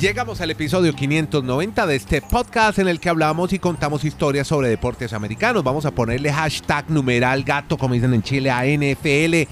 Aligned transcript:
Llegamos 0.00 0.40
al 0.40 0.50
episodio 0.50 0.94
590 0.94 1.86
de 1.86 1.94
este 1.94 2.22
podcast 2.22 2.78
en 2.78 2.88
el 2.88 3.00
que 3.00 3.10
hablamos 3.10 3.52
y 3.52 3.58
contamos 3.58 4.02
historias 4.02 4.48
sobre 4.48 4.70
deportes 4.70 5.12
americanos. 5.12 5.62
Vamos 5.62 5.84
a 5.84 5.90
ponerle 5.90 6.32
hashtag 6.32 6.88
numeral 6.88 7.44
gato, 7.44 7.76
como 7.76 7.92
dicen 7.92 8.14
en 8.14 8.22
Chile, 8.22 8.50
a 8.50 8.64
NFL. 8.64 9.46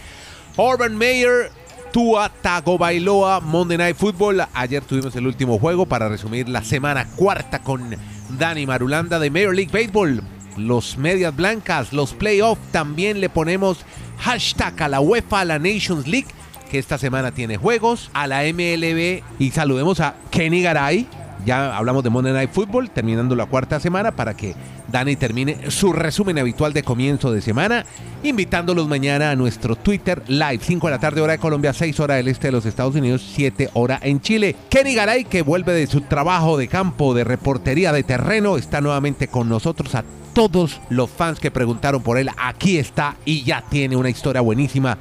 Urban 0.56 0.96
Meyer, 0.96 1.52
Tua 1.92 2.30
Tagovailoa, 2.30 3.40
Monday 3.40 3.76
Night 3.76 3.96
Football. 3.98 4.42
Ayer 4.54 4.82
tuvimos 4.82 5.14
el 5.16 5.26
último 5.26 5.58
juego 5.58 5.84
para 5.84 6.08
resumir 6.08 6.48
la 6.48 6.64
semana 6.64 7.06
cuarta 7.14 7.58
con 7.58 7.94
Dani 8.38 8.64
Marulanda 8.64 9.18
de 9.18 9.30
Major 9.30 9.54
League 9.54 9.70
Baseball. 9.70 10.22
Los 10.56 10.96
medias 10.96 11.36
blancas, 11.36 11.92
los 11.92 12.14
playoffs, 12.14 12.72
también 12.72 13.20
le 13.20 13.28
ponemos 13.28 13.84
hashtag 14.18 14.82
a 14.82 14.88
la 14.88 15.00
UEFA, 15.00 15.40
a 15.40 15.44
la 15.44 15.58
Nations 15.58 16.06
League 16.06 16.28
que 16.68 16.78
esta 16.78 16.98
semana 16.98 17.32
tiene 17.32 17.56
juegos, 17.56 18.10
a 18.14 18.26
la 18.26 18.42
MLB 18.42 19.22
y 19.38 19.50
saludemos 19.50 20.00
a 20.00 20.14
Kenny 20.30 20.62
Garay. 20.62 21.06
Ya 21.44 21.76
hablamos 21.76 22.02
de 22.04 22.10
Monday 22.10 22.32
Night 22.32 22.50
Football, 22.52 22.90
terminando 22.90 23.34
la 23.34 23.46
cuarta 23.46 23.80
semana 23.80 24.12
para 24.12 24.34
que 24.36 24.54
Dani 24.90 25.16
termine 25.16 25.70
su 25.70 25.92
resumen 25.92 26.38
habitual 26.38 26.72
de 26.72 26.82
comienzo 26.82 27.30
de 27.30 27.40
semana, 27.40 27.84
invitándolos 28.22 28.88
mañana 28.88 29.30
a 29.30 29.36
nuestro 29.36 29.76
Twitter 29.76 30.22
live, 30.26 30.60
5 30.60 30.86
de 30.86 30.90
la 30.90 30.98
tarde 30.98 31.20
hora 31.20 31.34
de 31.34 31.38
Colombia, 31.38 31.72
6 31.72 32.00
hora 32.00 32.16
del 32.16 32.28
este 32.28 32.48
de 32.48 32.52
los 32.52 32.66
Estados 32.66 32.94
Unidos, 32.96 33.24
7 33.34 33.70
hora 33.74 34.00
en 34.02 34.20
Chile. 34.20 34.56
Kenny 34.68 34.94
Garay, 34.94 35.24
que 35.24 35.42
vuelve 35.42 35.72
de 35.72 35.86
su 35.86 36.00
trabajo 36.02 36.58
de 36.58 36.68
campo, 36.68 37.14
de 37.14 37.24
reportería 37.24 37.92
de 37.92 38.02
terreno, 38.02 38.56
está 38.56 38.80
nuevamente 38.80 39.28
con 39.28 39.48
nosotros 39.48 39.94
a 39.94 40.04
todos 40.34 40.80
los 40.88 41.10
fans 41.10 41.40
que 41.40 41.50
preguntaron 41.50 42.02
por 42.02 42.18
él. 42.18 42.30
Aquí 42.36 42.78
está 42.78 43.16
y 43.24 43.42
ya 43.44 43.62
tiene 43.68 43.96
una 43.96 44.10
historia 44.10 44.40
buenísima 44.40 44.98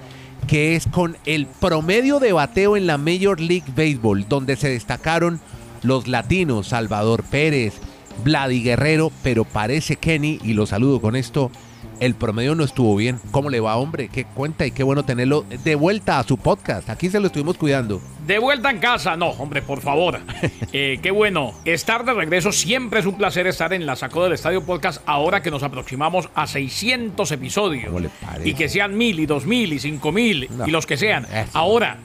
que 0.47 0.75
es 0.75 0.87
con 0.87 1.17
el 1.25 1.45
promedio 1.45 2.19
de 2.19 2.33
bateo 2.33 2.77
en 2.77 2.87
la 2.87 2.97
Major 2.97 3.39
League 3.39 3.71
Baseball, 3.75 4.25
donde 4.29 4.55
se 4.55 4.69
destacaron 4.69 5.39
los 5.83 6.07
latinos, 6.07 6.67
Salvador 6.67 7.23
Pérez, 7.23 7.73
Vladi 8.23 8.61
Guerrero, 8.61 9.11
pero 9.23 9.45
parece 9.45 9.95
Kenny, 9.95 10.39
y 10.43 10.53
lo 10.53 10.65
saludo 10.65 11.01
con 11.01 11.15
esto, 11.15 11.51
el 11.99 12.13
promedio 12.15 12.53
no 12.55 12.63
estuvo 12.63 12.95
bien. 12.95 13.19
¿Cómo 13.31 13.49
le 13.49 13.59
va, 13.59 13.75
hombre? 13.77 14.09
¿Qué 14.09 14.25
cuenta? 14.25 14.65
Y 14.65 14.71
qué 14.71 14.83
bueno 14.83 15.03
tenerlo 15.03 15.45
de 15.63 15.75
vuelta 15.75 16.19
a 16.19 16.23
su 16.23 16.37
podcast. 16.37 16.89
Aquí 16.89 17.09
se 17.09 17.19
lo 17.19 17.27
estuvimos 17.27 17.57
cuidando. 17.57 18.01
De 18.25 18.39
vuelta 18.39 18.69
en 18.69 18.79
casa, 18.79 19.15
no, 19.17 19.29
hombre, 19.31 19.61
por 19.61 19.81
favor. 19.81 20.19
Eh, 20.73 20.99
qué 21.01 21.11
bueno. 21.11 21.53
Estar 21.65 22.03
de 22.05 22.13
regreso 22.13 22.51
siempre 22.51 22.99
es 22.99 23.05
un 23.05 23.15
placer 23.17 23.47
estar 23.47 23.73
en 23.73 23.85
la 23.85 23.95
Sacó 23.95 24.23
del 24.23 24.33
Estadio 24.33 24.63
Podcast 24.65 25.01
ahora 25.05 25.41
que 25.41 25.49
nos 25.49 25.63
aproximamos 25.63 26.29
a 26.35 26.45
600 26.45 27.31
episodios. 27.31 27.91
Y 28.43 28.53
que 28.53 28.67
sean 28.69 28.97
mil 28.97 29.19
y 29.19 29.25
dos 29.25 29.45
mil 29.45 29.71
y 29.73 29.79
cinco 29.79 30.11
mil 30.11 30.47
No. 30.51 30.67
y 30.67 30.71
los 30.71 30.85
que 30.85 30.97
sean. 30.97 31.25
Eso. 31.25 31.49
Ahora, 31.53 31.97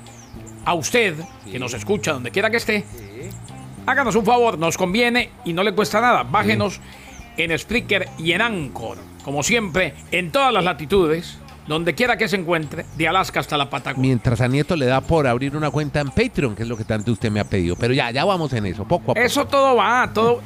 a 0.64 0.74
usted 0.74 1.16
que 1.50 1.58
nos 1.58 1.74
escucha 1.74 2.12
donde 2.12 2.30
quiera 2.30 2.50
que 2.50 2.56
esté, 2.58 2.84
háganos 3.84 4.14
un 4.14 4.24
favor, 4.24 4.58
nos 4.58 4.76
conviene 4.78 5.30
y 5.44 5.52
no 5.52 5.62
le 5.64 5.74
cuesta 5.74 6.00
nada. 6.00 6.22
Bájenos 6.22 6.80
en 7.36 7.58
Spreaker 7.58 8.08
y 8.18 8.32
en 8.32 8.40
Anchor. 8.40 8.98
Como 9.24 9.42
siempre, 9.42 9.94
en 10.10 10.32
todas 10.32 10.52
las 10.52 10.64
latitudes, 10.64 11.38
donde 11.66 11.94
quiera 11.94 12.16
que 12.16 12.28
se 12.28 12.36
encuentre, 12.36 12.84
de 12.96 13.08
Alaska 13.08 13.40
hasta 13.40 13.56
la 13.56 13.70
Patagonia. 13.70 14.08
Mientras 14.08 14.40
a 14.40 14.48
Nieto 14.48 14.76
le 14.76 14.86
da 14.86 15.00
por 15.00 15.26
abrir 15.26 15.56
una 15.56 15.70
cuenta 15.70 16.00
en 16.00 16.08
Patreon, 16.10 16.56
que 16.56 16.64
es 16.64 16.68
lo 16.68 16.76
que 16.76 16.84
tanto 16.84 17.12
usted 17.12 17.30
me 17.30 17.40
ha 17.40 17.44
pedido. 17.44 17.76
Pero 17.76 17.94
ya, 17.94 18.10
ya 18.10 18.24
vamos 18.24 18.52
en 18.52 18.66
eso, 18.66 18.84
poco 18.84 19.12
a 19.12 19.14
poco. 19.14 19.20
Eso 19.20 19.46
todo 19.46 19.76
va, 19.76 20.10
todo, 20.12 20.40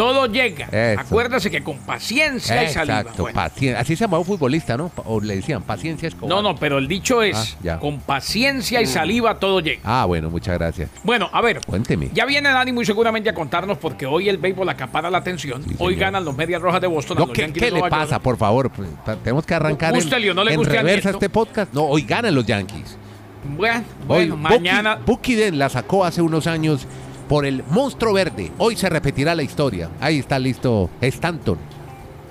todo 0.00 0.26
llega. 0.26 0.66
Eso. 0.66 1.00
Acuérdese 1.00 1.50
que 1.50 1.62
con 1.62 1.78
paciencia 1.78 2.64
y 2.64 2.68
saliva. 2.68 3.00
Exacto, 3.00 3.22
Bueno, 3.24 3.34
paciencia. 3.34 3.80
Así 3.80 3.96
se 3.96 4.04
llamaba 4.04 4.20
un 4.20 4.24
futbolista, 4.26 4.76
¿no? 4.76 4.90
O 5.04 5.20
le 5.20 5.36
decían, 5.36 5.62
paciencia 5.62 6.08
es 6.08 6.16
no, 6.22 6.40
no, 6.42 6.54
pero 6.56 6.78
el 6.78 6.88
dicho 6.88 7.22
es, 7.22 7.36
Ah, 7.36 7.58
ya. 7.62 7.78
con 7.78 8.00
paciencia 8.00 8.80
y 8.80 8.86
saliva 8.86 9.38
todo 9.38 9.60
llega. 9.60 9.80
Ah, 9.84 10.04
bueno, 10.06 10.30
muchas 10.30 10.56
gracias. 10.58 10.90
Bueno, 11.04 11.28
a 11.32 11.40
ver, 11.42 11.60
Cuénteme. 11.66 12.10
ya 12.14 12.24
viene 12.24 12.48
Dani 12.50 12.72
muy 12.72 12.84
seguramente 12.84 13.28
a 13.30 13.34
contarnos 13.34 13.78
porque 13.78 14.06
hoy 14.06 14.28
el 14.28 14.38
béisbol 14.38 14.68
acapara 14.68 15.10
la 15.10 15.18
atención. 15.18 15.62
Sí, 15.64 15.74
hoy 15.78 15.96
ganan 15.96 16.24
los 16.24 16.36
Medias 16.36 16.62
Rojas 16.62 16.80
de 16.80 16.86
Boston. 16.86 17.18
a 17.18 17.20
No, 17.20 17.26
los 17.26 17.34
¿qué, 17.34 17.42
Yankees 17.42 17.62
qué 17.62 17.70
de 17.70 17.80
le 17.82 17.88
pasa, 17.90 18.12
York. 18.12 18.22
por 18.22 18.36
favor? 18.36 18.70
Pues, 18.70 18.88
tenemos 19.22 19.44
que 19.44 19.54
arrancar 19.54 19.94
en, 19.94 20.34
no 20.34 20.44
le 20.44 20.54
en 20.54 20.64
reversa 20.64 21.10
este 21.10 21.28
podcast. 21.28 21.72
No, 21.74 21.84
hoy 21.84 22.02
ganan 22.02 22.34
los 22.34 22.46
Yankees. 22.46 22.96
Bueno, 23.56 23.84
Hoy 24.06 24.28
bueno, 24.28 24.36
mañana. 24.36 24.96
Bucky, 24.96 25.06
Bucky 25.06 25.34
Dent 25.34 25.56
la 25.56 25.68
sacó 25.68 26.04
hace 26.04 26.20
unos 26.22 26.46
años 26.46 26.86
por 27.30 27.46
el 27.46 27.62
monstruo 27.70 28.12
verde. 28.12 28.50
Hoy 28.58 28.74
se 28.74 28.88
repetirá 28.88 29.36
la 29.36 29.44
historia. 29.44 29.88
Ahí 30.00 30.18
está 30.18 30.36
listo 30.36 30.90
Stanton. 31.00 31.58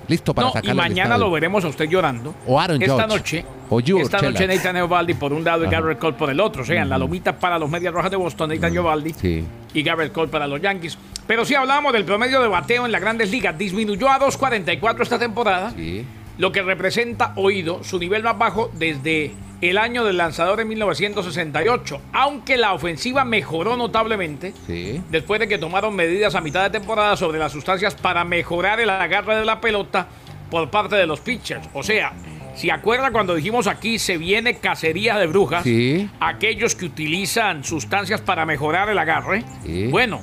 Listo 0.08 0.34
para 0.34 0.48
No, 0.48 0.50
y 0.50 0.52
sacarlo 0.52 0.82
del 0.82 0.90
mañana 0.90 1.16
lo 1.16 1.30
veremos 1.30 1.64
a 1.64 1.68
usted 1.68 1.88
llorando. 1.88 2.34
O 2.46 2.60
Aaron 2.60 2.82
Esta 2.82 3.06
noche. 3.06 3.42
O 3.70 3.80
George 3.80 4.04
esta 4.04 4.20
noche. 4.20 4.46
Nathan 4.46 4.76
Eovaldi 4.76 5.14
por 5.14 5.32
un 5.32 5.42
lado 5.42 5.64
y. 5.64 5.68
Garrett 5.70 5.98
Cole 5.98 6.18
por 6.18 6.28
el 6.28 6.38
otro. 6.38 6.60
O 6.60 6.66
sea, 6.66 6.82
en 6.82 6.90
la 6.90 6.98
lomita 6.98 7.38
para 7.38 7.58
los 7.58 7.70
Medias 7.70 7.94
Rojas 7.94 8.10
de 8.10 8.18
Boston, 8.18 8.50
Nathan 8.50 8.74
Eovaldi. 8.76 9.14
Sí. 9.14 9.42
y 9.72 9.82
Garrett 9.82 10.12
Cole 10.12 10.28
para 10.28 10.46
los 10.46 10.60
Yankees. 10.60 10.98
Pero 11.26 11.46
sí 11.46 11.54
hablamos 11.54 11.94
del 11.94 12.04
promedio 12.04 12.42
de 12.42 12.48
bateo 12.48 12.84
en 12.84 12.92
las 12.92 13.00
grandes 13.00 13.30
ligas. 13.30 13.56
Disminuyó 13.56 14.10
a 14.10 14.18
2.44 14.18 15.00
esta 15.00 15.18
temporada, 15.18 15.70
Sí. 15.74 16.04
lo 16.36 16.52
que 16.52 16.60
representa, 16.60 17.32
oído, 17.36 17.82
su 17.84 17.98
nivel 17.98 18.22
más 18.22 18.36
bajo 18.36 18.70
desde 18.74 19.32
el 19.60 19.78
año 19.78 20.04
del 20.04 20.16
lanzador 20.16 20.60
en 20.60 20.68
1968. 20.68 22.00
Aunque 22.12 22.56
la 22.56 22.72
ofensiva 22.72 23.24
mejoró 23.24 23.76
notablemente 23.76 24.54
Sí. 24.66 25.02
después 25.10 25.40
de 25.40 25.48
que 25.48 25.58
tomaron 25.58 25.94
medidas 25.94 26.34
a 26.34 26.40
mitad 26.40 26.62
de 26.62 26.70
temporada 26.70 27.16
sobre 27.16 27.38
las 27.38 27.52
sustancias 27.52 27.94
para 27.94 28.24
mejorar 28.24 28.80
el 28.80 28.90
agarre 28.90 29.36
de 29.36 29.44
la 29.44 29.60
pelota 29.60 30.06
por 30.50 30.70
parte 30.70 30.96
de 30.96 31.06
los 31.06 31.20
pitchers. 31.20 31.68
O 31.74 31.82
sea, 31.82 32.12
si 32.56 32.70
acuerda 32.70 33.10
cuando 33.12 33.34
dijimos 33.34 33.66
aquí 33.66 33.98
se 33.98 34.18
viene 34.18 34.56
cacería 34.58 35.16
de 35.18 35.26
brujas, 35.26 35.62
Sí. 35.62 36.08
aquellos 36.20 36.74
que 36.74 36.86
utilizan 36.86 37.62
sustancias 37.64 38.20
para 38.20 38.46
mejorar 38.46 38.88
el 38.88 38.98
agarre, 38.98 39.44
Sí. 39.64 39.86
bueno, 39.88 40.20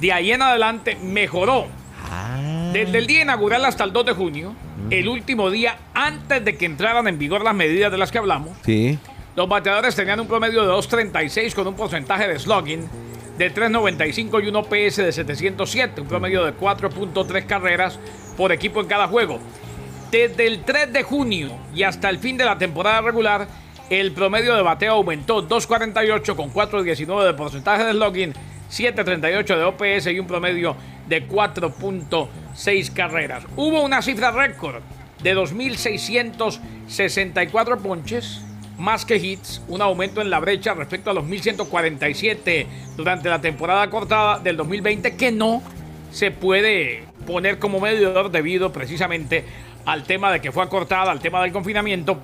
de 0.00 0.12
ahí 0.12 0.32
en 0.32 0.42
adelante 0.42 0.96
mejoró. 1.02 1.66
Ah. 2.10 2.70
Desde 2.72 2.98
el 2.98 3.06
día 3.06 3.22
inaugural 3.22 3.64
hasta 3.64 3.84
el 3.84 3.92
2 3.92 4.04
de 4.06 4.12
junio, 4.12 4.54
el 4.90 5.08
último 5.08 5.50
día 5.50 5.76
antes 5.94 6.44
de 6.44 6.56
que 6.56 6.66
entraran 6.66 7.06
en 7.08 7.18
vigor 7.18 7.42
las 7.44 7.54
medidas 7.54 7.90
de 7.92 7.98
las 7.98 8.10
que 8.12 8.18
hablamos, 8.18 8.56
Sí. 8.64 8.98
los 9.36 9.48
bateadores 9.48 9.94
tenían 9.94 10.20
un 10.20 10.26
promedio 10.28 10.62
de 10.62 10.68
2.36 10.72 11.54
con 11.54 11.66
un 11.66 11.74
porcentaje 11.74 12.28
de 12.28 12.38
slugging 12.38 12.88
de 13.38 13.54
3.95 13.54 14.44
y 14.44 14.48
un 14.48 14.56
OPS 14.56 14.96
de 14.96 15.12
707, 15.12 16.00
un 16.02 16.06
promedio 16.08 16.44
de 16.44 16.52
4.3 16.54 17.46
carreras 17.46 17.98
por 18.36 18.52
equipo 18.52 18.80
en 18.80 18.86
cada 18.86 19.08
juego. 19.08 19.38
Desde 20.10 20.46
el 20.46 20.62
3 20.64 20.92
de 20.92 21.02
junio 21.02 21.50
y 21.74 21.82
hasta 21.84 22.10
el 22.10 22.18
fin 22.18 22.36
de 22.36 22.44
la 22.44 22.58
temporada 22.58 23.00
regular, 23.00 23.48
el 23.88 24.12
promedio 24.12 24.54
de 24.54 24.62
bateo 24.62 24.92
aumentó 24.94 25.46
2.48 25.48 26.34
con 26.36 26.52
4.19 26.52 27.24
de 27.24 27.34
porcentaje 27.34 27.84
de 27.84 27.92
slugging, 27.92 28.32
7.38 28.70 29.44
de 29.56 29.64
OPS 29.64 30.06
y 30.08 30.18
un 30.18 30.26
promedio 30.26 30.76
de 31.12 31.28
4.6 31.28 32.92
carreras. 32.94 33.44
Hubo 33.54 33.82
una 33.82 34.00
cifra 34.00 34.30
récord 34.30 34.80
de 35.22 35.36
2.664 35.36 37.76
ponches, 37.78 38.40
más 38.78 39.04
que 39.04 39.16
hits, 39.16 39.60
un 39.68 39.82
aumento 39.82 40.22
en 40.22 40.30
la 40.30 40.40
brecha 40.40 40.72
respecto 40.72 41.10
a 41.10 41.12
los 41.12 41.24
1.147 41.24 42.66
durante 42.96 43.28
la 43.28 43.42
temporada 43.42 43.90
cortada 43.90 44.38
del 44.38 44.56
2020 44.56 45.14
que 45.16 45.30
no 45.30 45.62
se 46.10 46.30
puede 46.30 47.04
poner 47.26 47.58
como 47.58 47.78
medidor 47.78 48.30
debido 48.30 48.72
precisamente 48.72 49.44
al 49.84 50.04
tema 50.04 50.32
de 50.32 50.40
que 50.40 50.50
fue 50.50 50.64
acortada, 50.64 51.12
al 51.12 51.20
tema 51.20 51.42
del 51.42 51.52
confinamiento. 51.52 52.18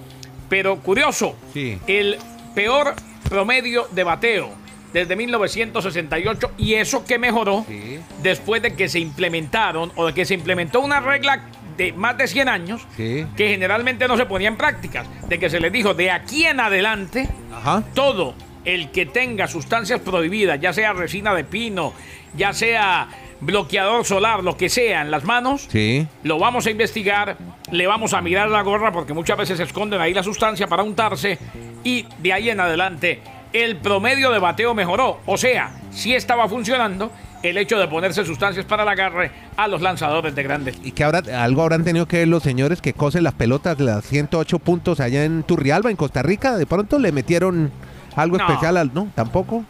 Pero 0.48 0.78
curioso, 0.78 1.36
Sí. 1.52 1.78
el 1.86 2.16
peor 2.54 2.94
promedio 3.28 3.86
de 3.90 4.04
bateo 4.04 4.48
desde 4.92 5.16
1968 5.16 6.52
y 6.58 6.74
eso 6.74 7.04
que 7.04 7.18
mejoró 7.18 7.64
Sí. 7.68 7.98
después 8.22 8.62
de 8.62 8.74
que 8.74 8.88
se 8.88 8.98
implementaron 9.00 9.92
o 9.96 10.06
de 10.06 10.14
que 10.14 10.24
se 10.24 10.34
implementó 10.34 10.80
una 10.80 11.00
regla 11.00 11.42
de 11.76 11.92
más 11.92 12.16
de 12.18 12.26
100 12.26 12.48
años 12.48 12.86
Sí. 12.96 13.24
que 13.36 13.48
generalmente 13.48 14.08
no 14.08 14.16
se 14.16 14.26
ponía 14.26 14.48
en 14.48 14.56
prácticas, 14.56 15.06
de 15.28 15.38
que 15.38 15.48
se 15.50 15.60
les 15.60 15.70
dijo 15.72 15.94
de 15.94 16.10
aquí 16.10 16.44
en 16.44 16.58
adelante 16.60 17.28
Ajá. 17.54 17.84
todo 17.94 18.34
el 18.64 18.90
que 18.90 19.06
tenga 19.06 19.46
sustancias 19.46 20.00
prohibidas, 20.00 20.60
ya 20.60 20.72
sea 20.72 20.92
resina 20.92 21.34
de 21.34 21.44
pino, 21.44 21.92
ya 22.36 22.52
sea 22.52 23.08
bloqueador 23.40 24.04
solar, 24.04 24.42
lo 24.42 24.56
que 24.56 24.68
sea 24.68 25.00
en 25.02 25.12
las 25.12 25.22
manos, 25.24 25.68
Sí. 25.70 26.06
lo 26.24 26.38
vamos 26.40 26.66
a 26.66 26.70
investigar, 26.70 27.36
le 27.70 27.86
vamos 27.86 28.12
a 28.12 28.20
mirar 28.20 28.48
la 28.50 28.62
gorra 28.62 28.90
porque 28.90 29.12
muchas 29.14 29.38
veces 29.38 29.56
se 29.58 29.62
esconden 29.62 30.00
ahí 30.00 30.12
la 30.12 30.24
sustancia 30.24 30.66
para 30.66 30.82
untarse 30.82 31.38
y 31.84 32.04
de 32.18 32.32
ahí 32.32 32.50
en 32.50 32.58
adelante 32.58 33.20
el 33.52 33.76
promedio 33.76 34.30
de 34.30 34.38
bateo 34.38 34.74
mejoró. 34.74 35.20
O 35.26 35.36
sea, 35.36 35.70
sí 35.90 36.14
estaba 36.14 36.48
funcionando 36.48 37.10
el 37.42 37.56
hecho 37.56 37.78
de 37.78 37.86
ponerse 37.86 38.24
sustancias 38.24 38.64
para 38.66 38.82
el 38.82 38.88
agarre 38.88 39.30
a 39.56 39.68
los 39.68 39.80
lanzadores 39.80 40.34
de 40.34 40.42
grandes. 40.42 40.76
¿Y 40.82 40.90
que 40.92 41.04
habrá, 41.04 41.44
algo 41.44 41.62
habrán 41.62 41.84
tenido 41.84 42.06
que 42.06 42.18
ver 42.18 42.28
los 42.28 42.42
señores 42.42 42.80
que 42.82 42.92
cosen 42.94 43.22
las 43.24 43.34
pelotas, 43.34 43.78
las 43.78 44.04
108 44.04 44.58
puntos 44.58 44.98
allá 45.00 45.24
en 45.24 45.42
Turrialba, 45.44 45.90
en 45.90 45.96
Costa 45.96 46.22
Rica? 46.22 46.56
De 46.56 46.66
pronto 46.66 46.98
le 46.98 47.12
metieron 47.12 47.70
algo 48.16 48.36
No. 48.38 48.46
especial 48.46 48.76
al. 48.76 48.92
No, 48.92 49.08
tampoco. 49.14 49.64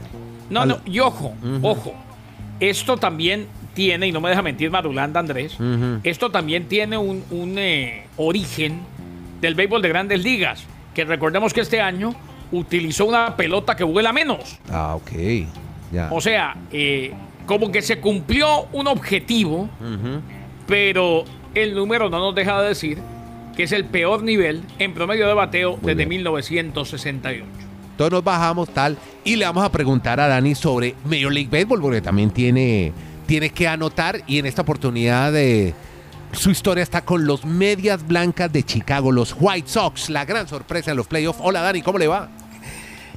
No, 0.48 0.62
Al- 0.62 0.68
no, 0.68 0.78
y 0.86 0.98
ojo, 1.00 1.34
ojo. 1.62 1.94
Esto 2.60 2.96
también 2.96 3.46
tiene, 3.74 4.08
y 4.08 4.12
no 4.12 4.20
me 4.20 4.30
deja 4.30 4.42
mentir 4.42 4.70
Marulanda 4.70 5.20
Andrés, 5.20 5.56
esto 6.02 6.30
también 6.30 6.66
tiene 6.66 6.96
un, 6.98 7.22
un, 7.30 7.56
eh, 7.58 8.06
origen 8.16 8.80
del 9.40 9.54
béisbol 9.54 9.82
de 9.82 9.88
grandes 9.90 10.24
ligas. 10.24 10.64
Que 10.94 11.04
recordemos 11.04 11.52
que 11.52 11.60
este 11.60 11.80
año 11.80 12.14
utilizó 12.52 13.04
una 13.04 13.36
pelota 13.36 13.76
que 13.76 13.84
vuela 13.84 14.12
menos. 14.12 14.58
Ah, 14.70 14.94
ok. 14.96 15.10
Ya. 15.92 16.08
O 16.12 16.20
sea, 16.20 16.56
eh, 16.72 17.12
como 17.46 17.70
que 17.72 17.82
se 17.82 17.98
cumplió 17.98 18.66
un 18.72 18.86
objetivo, 18.86 19.68
pero 20.66 21.24
el 21.54 21.74
número 21.74 22.10
no 22.10 22.18
nos 22.18 22.34
deja 22.34 22.60
de 22.60 22.68
decir 22.68 22.98
que 23.56 23.64
es 23.64 23.72
el 23.72 23.86
peor 23.86 24.22
nivel 24.22 24.62
en 24.78 24.94
promedio 24.94 25.26
de 25.26 25.34
bateo 25.34 25.78
desde 25.80 25.94
bien. 25.94 26.08
1968. 26.10 27.44
Entonces 27.90 28.12
nos 28.12 28.22
bajamos 28.22 28.68
tal 28.68 28.96
y 29.24 29.34
le 29.34 29.44
vamos 29.44 29.64
a 29.64 29.72
preguntar 29.72 30.20
a 30.20 30.28
Dani 30.28 30.54
sobre 30.54 30.94
Major 31.04 31.32
League 31.32 31.48
Baseball 31.50 31.80
porque 31.80 32.00
también 32.00 32.30
tiene, 32.30 32.92
tiene 33.26 33.50
que 33.50 33.66
anotar 33.66 34.22
y 34.28 34.38
en 34.38 34.46
esta 34.46 34.62
oportunidad 34.62 35.32
de 35.32 35.74
su 36.30 36.50
historia 36.50 36.84
está 36.84 37.04
con 37.04 37.26
los 37.26 37.44
Medias 37.44 38.06
Blancas 38.06 38.52
de 38.52 38.62
Chicago, 38.62 39.10
los 39.10 39.34
White 39.36 39.68
Sox, 39.68 40.10
la 40.10 40.24
gran 40.24 40.46
sorpresa 40.46 40.92
en 40.92 40.96
los 40.96 41.08
playoffs. 41.08 41.40
Hola 41.42 41.62
Dani, 41.62 41.82
¿cómo 41.82 41.98
le 41.98 42.06
va? 42.06 42.28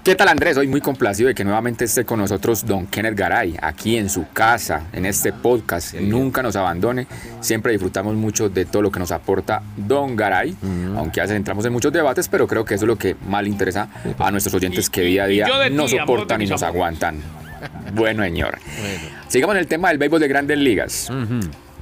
¿Qué 0.04 0.16
tal 0.16 0.30
Andrés? 0.30 0.58
Hoy 0.58 0.66
muy 0.66 0.82
complacido 0.82 1.28
de 1.28 1.36
que 1.36 1.44
nuevamente 1.44 1.86
esté 1.86 2.06
con 2.06 2.18
nosotros 2.18 2.66
don 2.66 2.88
Kenneth 2.88 3.14
Garay, 3.14 3.56
aquí 3.62 3.98
en 3.98 4.10
su 4.10 4.26
casa, 4.34 4.88
en 4.94 5.06
este 5.06 5.32
podcast. 5.32 5.94
Nunca 5.94 6.42
nos 6.42 6.56
abandone, 6.56 7.06
siempre 7.40 7.72
disfrutamos 7.72 8.16
mucho 8.16 8.50
de 8.50 8.66
todo 8.66 8.82
lo 8.82 8.92
que 8.92 8.98
nos 8.98 9.12
aporta 9.12 9.62
don 9.78 10.16
Garay, 10.16 10.56
aunque 10.98 11.18
ya 11.24 11.36
entramos 11.36 11.66
en 11.66 11.74
muchos 11.74 11.94
debates, 11.94 12.28
pero 12.30 12.48
creo 12.48 12.66
que 12.66 12.74
eso 12.74 12.86
es 12.86 12.88
lo 12.88 12.96
que 12.96 13.16
más 13.28 13.44
le 13.44 13.50
interesa 13.50 13.90
a 14.18 14.32
nuestros 14.32 14.56
oyentes 14.56 14.90
que 14.90 15.02
día 15.02 15.26
a 15.26 15.28
día 15.28 15.70
nos 15.70 15.92
soportan 15.92 16.42
y 16.42 16.48
nos 16.48 16.64
aguantan. 16.64 17.22
Bueno, 17.94 18.24
señor. 18.24 18.58
Sigamos 19.28 19.56
en 19.56 19.60
el 19.60 19.68
tema 19.68 19.90
del 19.90 20.00
béisbol 20.00 20.20
de 20.20 20.28
grandes 20.28 20.58
ligas. 20.58 21.12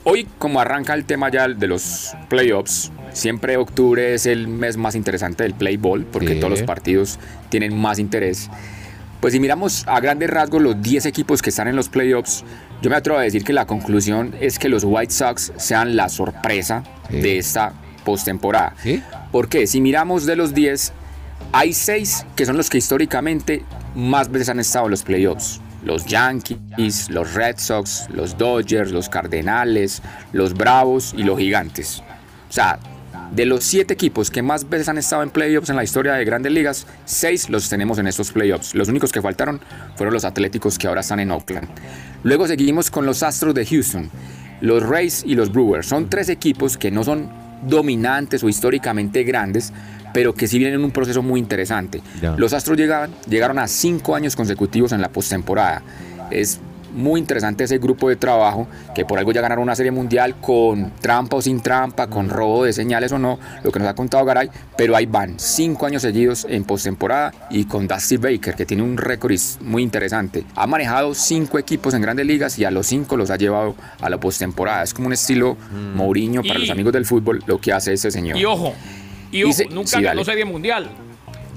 Hoy, 0.03 0.27
como 0.37 0.59
arranca 0.59 0.93
el 0.93 1.05
tema 1.05 1.29
ya 1.29 1.47
de 1.47 1.67
los 1.67 2.13
playoffs, 2.27 2.91
siempre 3.13 3.57
octubre 3.57 4.13
es 4.13 4.25
el 4.25 4.47
mes 4.47 4.77
más 4.77 4.95
interesante 4.95 5.43
del 5.43 5.53
play 5.53 5.77
ball, 5.77 6.05
porque 6.05 6.33
Sí. 6.33 6.39
todos 6.39 6.51
los 6.51 6.61
partidos 6.63 7.19
tienen 7.49 7.77
más 7.77 7.99
interés. 7.99 8.49
Pues 9.19 9.33
si 9.33 9.39
miramos 9.39 9.83
a 9.87 9.99
grandes 9.99 10.29
rasgos 10.29 10.61
los 10.61 10.81
10 10.81 11.05
equipos 11.05 11.41
que 11.41 11.49
están 11.49 11.67
en 11.67 11.75
los 11.75 11.89
playoffs, 11.89 12.43
yo 12.81 12.89
me 12.89 12.95
atrevo 12.95 13.19
a 13.19 13.23
decir 13.23 13.43
que 13.43 13.51
la 13.51 13.65
conclusión 13.65 14.33
es 14.39 14.57
que 14.59 14.69
los 14.69 14.83
White 14.85 15.13
Sox 15.13 15.51
sean 15.57 15.95
la 15.97 16.07
sorpresa 16.09 16.83
Sí. 17.09 17.19
de 17.19 17.37
esta 17.37 17.73
postemporada. 18.05 18.73
¿Sí? 18.81 19.03
Porque 19.31 19.67
si 19.67 19.81
miramos 19.81 20.25
de 20.25 20.35
los 20.37 20.53
10, 20.53 20.93
hay 21.51 21.73
6 21.73 22.25
que 22.35 22.45
son 22.45 22.55
los 22.55 22.69
que 22.69 22.77
históricamente 22.77 23.63
más 23.93 24.31
veces 24.31 24.49
han 24.49 24.59
estado 24.59 24.85
en 24.85 24.91
los 24.91 25.03
playoffs. 25.03 25.59
Los 25.83 26.05
Yankees, 26.05 27.09
los 27.09 27.33
Red 27.33 27.55
Sox, 27.57 28.07
los 28.13 28.37
Dodgers, 28.37 28.91
los 28.91 29.09
Cardenales, 29.09 30.01
los 30.33 30.53
Bravos 30.53 31.13
y 31.17 31.23
los 31.23 31.37
Gigantes. 31.39 32.01
O 32.49 32.53
sea, 32.53 32.79
de 33.31 33.45
los 33.45 33.63
7 33.63 33.93
equipos 33.93 34.31
que 34.31 34.41
más 34.41 34.69
veces 34.69 34.89
han 34.89 34.97
estado 34.97 35.23
en 35.23 35.29
playoffs 35.29 35.69
en 35.69 35.75
la 35.75 35.83
historia 35.83 36.13
de 36.13 36.25
grandes 36.25 36.51
ligas, 36.51 36.87
6 37.05 37.49
los 37.49 37.69
tenemos 37.69 37.97
en 37.99 38.07
estos 38.07 38.31
playoffs. 38.31 38.75
Los 38.75 38.87
únicos 38.89 39.11
que 39.11 39.21
faltaron 39.21 39.61
fueron 39.95 40.13
los 40.13 40.25
Atléticos 40.25 40.77
que 40.77 40.87
ahora 40.87 41.01
están 41.01 41.19
en 41.19 41.31
Oakland. 41.31 41.67
Luego 42.23 42.47
seguimos 42.47 42.89
con 42.89 43.05
los 43.05 43.23
Astros 43.23 43.53
de 43.53 43.65
Houston, 43.65 44.09
los 44.61 44.83
Rays 44.83 45.23
y 45.25 45.35
los 45.35 45.51
Brewers. 45.51 45.87
Son 45.87 46.09
tres 46.09 46.29
equipos 46.29 46.77
que 46.77 46.91
no 46.91 47.03
son 47.03 47.29
dominantes 47.67 48.43
o 48.43 48.49
históricamente 48.49 49.23
grandes, 49.23 49.73
pero 50.13 50.33
que 50.33 50.47
sí 50.47 50.57
vienen 50.57 50.79
en 50.79 50.85
un 50.85 50.91
proceso 50.91 51.21
muy 51.21 51.39
interesante. 51.39 52.01
Los 52.37 52.53
Astros 52.53 52.77
llegaban, 52.77 53.11
llegaron 53.27 53.59
a 53.59 53.67
cinco 53.67 54.15
años 54.15 54.35
consecutivos 54.35 54.91
en 54.91 55.01
la 55.01 55.09
postemporada. 55.09 55.83
Es 56.31 56.59
muy 56.93 57.19
interesante 57.19 57.63
ese 57.63 57.77
grupo 57.77 58.09
de 58.09 58.15
trabajo 58.15 58.67
que 58.95 59.05
por 59.05 59.17
algo 59.19 59.31
ya 59.31 59.41
ganaron 59.41 59.63
una 59.63 59.75
serie 59.75 59.91
mundial 59.91 60.35
con 60.41 60.91
trampa 61.01 61.37
o 61.37 61.41
sin 61.41 61.61
trampa, 61.61 62.07
con 62.07 62.29
robo 62.29 62.63
de 62.63 62.73
señales 62.73 63.11
o 63.11 63.19
no, 63.19 63.39
lo 63.63 63.71
que 63.71 63.79
nos 63.79 63.87
ha 63.87 63.95
contado 63.95 64.25
Garay, 64.25 64.49
pero 64.77 64.95
ahí 64.95 65.05
van 65.05 65.39
cinco 65.39 65.85
años 65.85 66.01
seguidos 66.01 66.45
en 66.49 66.63
postemporada 66.63 67.33
y 67.49 67.65
con 67.65 67.87
Dusty 67.87 68.17
Baker 68.17 68.55
que 68.55 68.65
tiene 68.65 68.83
un 68.83 68.97
récord 68.97 69.29
muy 69.61 69.83
interesante. 69.83 70.43
Ha 70.55 70.65
manejado 70.65 71.13
cinco 71.13 71.59
equipos 71.59 71.93
en 71.93 72.01
grandes 72.01 72.25
ligas 72.25 72.57
y 72.57 72.65
a 72.65 72.71
los 72.71 72.87
cinco 72.87 73.17
los 73.17 73.29
ha 73.29 73.35
llevado 73.35 73.75
a 74.01 74.09
la 74.09 74.17
postemporada. 74.19 74.83
Es 74.83 74.93
como 74.93 75.07
un 75.07 75.13
estilo 75.13 75.57
Mourinho 75.95 76.41
para 76.41 76.55
Y- 76.57 76.61
los 76.61 76.69
amigos 76.71 76.93
del 76.93 77.05
fútbol 77.05 77.43
lo 77.45 77.59
que 77.59 77.73
hace 77.73 77.93
ese 77.93 78.11
señor. 78.11 78.37
Y 78.37 78.45
ojo, 78.45 78.73
y 79.31 79.39
Y 79.39 79.43
ojo, 79.43 79.53
se- 79.53 79.65
nunca 79.67 79.87
sí, 79.87 79.95
ganó 79.97 80.07
dale. 80.07 80.25
Serie 80.25 80.45
Mundial. 80.45 80.89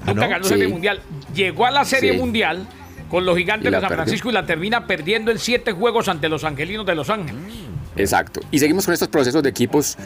¿Ah, 0.03 0.07
Nunca 0.09 0.23
no? 0.25 0.29
ganó 0.29 0.45
Sí. 0.45 0.49
Serie 0.51 0.69
Mundial. 0.69 1.01
Llegó 1.35 1.65
a 1.67 1.71
la 1.71 1.85
Serie 1.85 2.13
Sí. 2.13 2.19
Mundial 2.19 2.67
con 3.13 3.27
los 3.27 3.37
gigantes 3.37 3.71
de 3.71 3.79
San 3.79 3.91
perdió. 3.91 3.97
Francisco 4.05 4.31
y 4.31 4.33
la 4.33 4.47
termina 4.47 4.87
perdiendo 4.87 5.31
en 5.31 5.39
siete 5.39 5.73
juegos 5.73 6.09
ante 6.09 6.31
los 6.31 6.45
angelinos 6.45 6.87
de 6.87 6.95
Los 6.95 7.11
Ángeles. 7.11 7.43
Exacto. 7.95 8.41
Y 8.51 8.59
seguimos 8.59 8.87
con 8.87 8.95
estos 8.95 9.09
procesos 9.09 9.43
de 9.43 9.51
equipos 9.51 9.99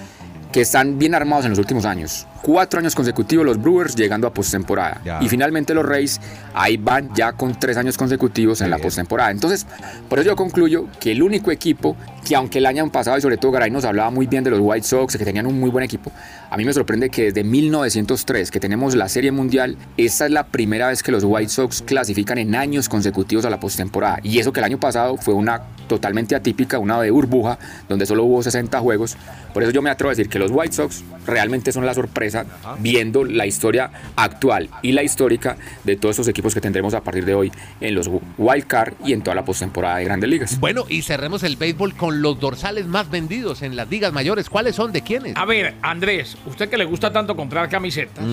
que 0.57 0.63
están 0.63 0.99
bien 0.99 1.15
armados 1.15 1.45
en 1.45 1.51
los 1.51 1.59
últimos 1.59 1.85
años. 1.85 2.27
Cuatro 2.41 2.81
años 2.81 2.95
consecutivos 2.95 3.45
los 3.45 3.61
Brewers 3.61 3.95
llegando 3.95 4.27
a 4.27 4.33
postemporada. 4.33 5.03
Ya. 5.05 5.19
Y 5.23 5.29
finalmente 5.29 5.75
los 5.75 5.85
Rays 5.85 6.19
ahí 6.55 6.79
van 6.79 7.15
ya 7.15 7.35
con 7.35 7.61
tres 7.61 7.77
años 7.77 7.99
consecutivos 7.99 8.63
en 8.63 8.71
la 8.71 8.79
postemporada. 8.79 9.31
Entonces, 9.31 9.67
por 10.09 10.19
eso 10.19 10.31
yo 10.31 10.35
concluyo 10.35 10.87
que 10.99 11.13
el 11.13 11.23
único 11.23 11.51
equipo 11.51 11.95
que 12.27 12.35
aunque 12.35 12.57
el 12.57 12.65
año 12.65 12.91
pasado 12.91 13.19
y 13.19 13.21
sobre 13.21 13.37
todo 13.37 13.53
Garay 13.53 13.71
nos 13.71 13.85
hablaba 13.85 14.11
muy 14.11 14.27
bien 14.27 14.45
de 14.45 14.51
los 14.51 14.61
White 14.63 14.87
Sox, 14.87 15.19
que 15.19 15.27
tenían 15.27 15.47
un 15.47 15.61
muy 15.61 15.69
buen 15.69 15.85
equipo, 15.85 16.11
a 16.49 16.57
mí 16.57 16.65
me 16.65 16.73
sorprende 16.73 17.11
que 17.11 17.25
desde 17.25 17.45
1903 17.45 18.51
que 18.51 18.59
tenemos 18.59 18.95
la 18.95 19.11
Serie 19.11 19.33
Mundial, 19.33 19.77
esta 19.99 20.25
es 20.25 20.31
la 20.31 20.47
primera 20.47 20.89
vez 20.89 21.03
que 21.03 21.13
los 21.13 21.23
White 21.23 21.51
Sox 21.51 21.83
clasifican 21.83 22.39
en 22.39 22.55
años 22.55 22.89
consecutivos 22.89 23.45
a 23.45 23.51
la 23.51 23.61
postemporada. 23.61 24.21
Y 24.23 24.39
eso 24.39 24.55
que 24.55 24.61
el 24.61 24.65
año 24.65 24.81
pasado 24.81 25.19
fue 25.19 25.35
una 25.35 25.61
totalmente 25.87 26.35
atípica, 26.35 26.79
una 26.79 27.01
de 27.01 27.11
burbuja, 27.11 27.59
donde 27.89 28.07
solo 28.07 28.25
hubo 28.25 28.43
60 28.43 28.79
juegos. 28.81 29.17
Por 29.55 29.63
eso 29.63 29.73
yo 29.73 29.81
me 29.83 29.91
atrevo 29.91 30.11
a 30.11 30.13
decir 30.15 30.29
que 30.29 30.39
los 30.39 30.51
White 30.51 30.73
Sox 30.75 31.03
realmente 31.27 31.73
son 31.73 31.87
la 31.87 31.95
sorpresa 31.95 32.45
viendo 32.79 33.25
la 33.25 33.47
historia 33.47 33.91
actual 34.15 34.69
y 34.83 34.93
la 34.93 35.03
histórica 35.03 35.57
de 35.85 35.97
todos 35.97 36.15
estos 36.15 36.29
equipos 36.29 36.53
que 36.55 36.61
tendremos 36.61 36.93
a 36.95 37.01
partir 37.01 37.25
de 37.25 37.35
hoy 37.35 37.51
en 37.81 37.95
los 37.95 38.11
Wild 38.39 38.67
Card 38.67 38.95
y 39.05 39.13
en 39.13 39.23
toda 39.23 39.35
la 39.35 39.45
postemporada 39.45 39.97
de 39.97 40.05
Grandes 40.05 40.29
Ligas. 40.29 40.61
Bueno, 40.61 40.85
y 40.89 41.03
cerremos 41.03 41.43
el 41.43 41.57
béisbol 41.57 41.95
con 41.95 42.21
los 42.23 42.39
dorsales 42.39 42.87
más 42.87 43.11
vendidos 43.11 43.63
en 43.63 43.77
las 43.77 43.89
ligas 43.89 44.13
mayores. 44.13 44.51
¿Cuáles 44.51 44.77
son? 44.77 44.93
¿De 44.93 45.01
quiénes? 45.03 45.37
A 45.37 45.45
ver, 45.47 45.75
Andrés, 45.83 46.37
usted 46.47 46.69
que 46.69 46.77
le 46.77 46.85
gusta 46.85 47.13
tanto 47.13 47.35
comprar 47.35 47.69
camisetas 47.69 48.25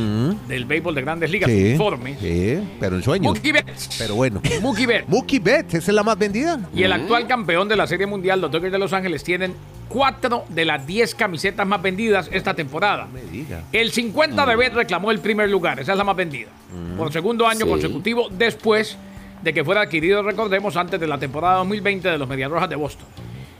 del 0.47 0.65
béisbol 0.65 0.95
de 0.95 1.01
grandes 1.01 1.31
ligas, 1.31 1.49
Sí, 1.49 1.69
uniformes. 1.69 2.17
sí, 2.19 2.59
pero 2.79 2.95
en 2.97 3.03
sueños. 3.03 3.33
Mookie 3.33 3.51
Betts. 3.53 3.89
Pero 3.97 4.15
bueno. 4.15 4.41
Mookie 4.61 4.85
Betts. 4.85 5.07
Mookie 5.07 5.39
Betts, 5.39 5.73
¿esa 5.75 5.91
es 5.91 5.95
la 5.95 6.03
más 6.03 6.17
vendida? 6.17 6.59
Y 6.75 6.83
el 6.83 6.91
actual 6.91 7.27
campeón 7.27 7.42
de 7.45 7.75
la 7.75 7.87
Serie 7.87 8.05
Mundial, 8.07 8.41
los 8.41 8.51
Dodgers 8.51 8.71
de 8.71 8.79
Los 8.79 8.93
Ángeles, 8.93 9.23
tienen 9.23 9.53
cuatro 9.89 10.45
de 10.49 10.65
las 10.65 10.85
10 10.87 11.13
camisetas 11.15 11.67
más 11.67 11.81
vendidas 11.81 12.29
esta 12.31 12.53
temporada. 12.53 13.07
me 13.13 13.21
diga. 13.23 13.61
El 13.71 13.91
50 13.91 14.45
de 14.45 14.55
Bet 14.55 14.73
reclamó 14.73 15.11
el 15.11 15.19
primer 15.19 15.49
lugar, 15.49 15.79
esa 15.79 15.91
es 15.91 15.97
la 15.97 16.03
más 16.03 16.15
vendida. 16.15 16.49
Por 16.97 17.11
segundo 17.11 17.47
año 17.47 17.65
Sí. 17.65 17.69
consecutivo, 17.71 18.27
después 18.31 18.97
de 19.41 19.53
que 19.53 19.63
fuera 19.63 19.81
adquirido, 19.81 20.23
recordemos, 20.23 20.75
antes 20.77 20.99
de 20.99 21.05
la 21.07 21.17
temporada 21.17 21.57
2020 21.57 22.09
de 22.09 22.17
los 22.17 22.27
Medias 22.27 22.49
Rojas 22.49 22.69
de 22.69 22.75
Boston. 22.75 23.05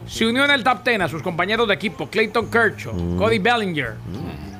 Se 0.07 0.25
unió 0.25 0.43
en 0.46 0.51
el 0.51 0.63
top 0.63 0.84
10 0.86 1.01
a 1.01 1.07
sus 1.07 1.22
compañeros 1.22 1.67
de 1.67 1.74
equipo 1.75 2.07
Clayton 2.10 2.50
Kershaw, 2.50 3.17
Cody 3.17 3.39
Bellinger 3.39 3.93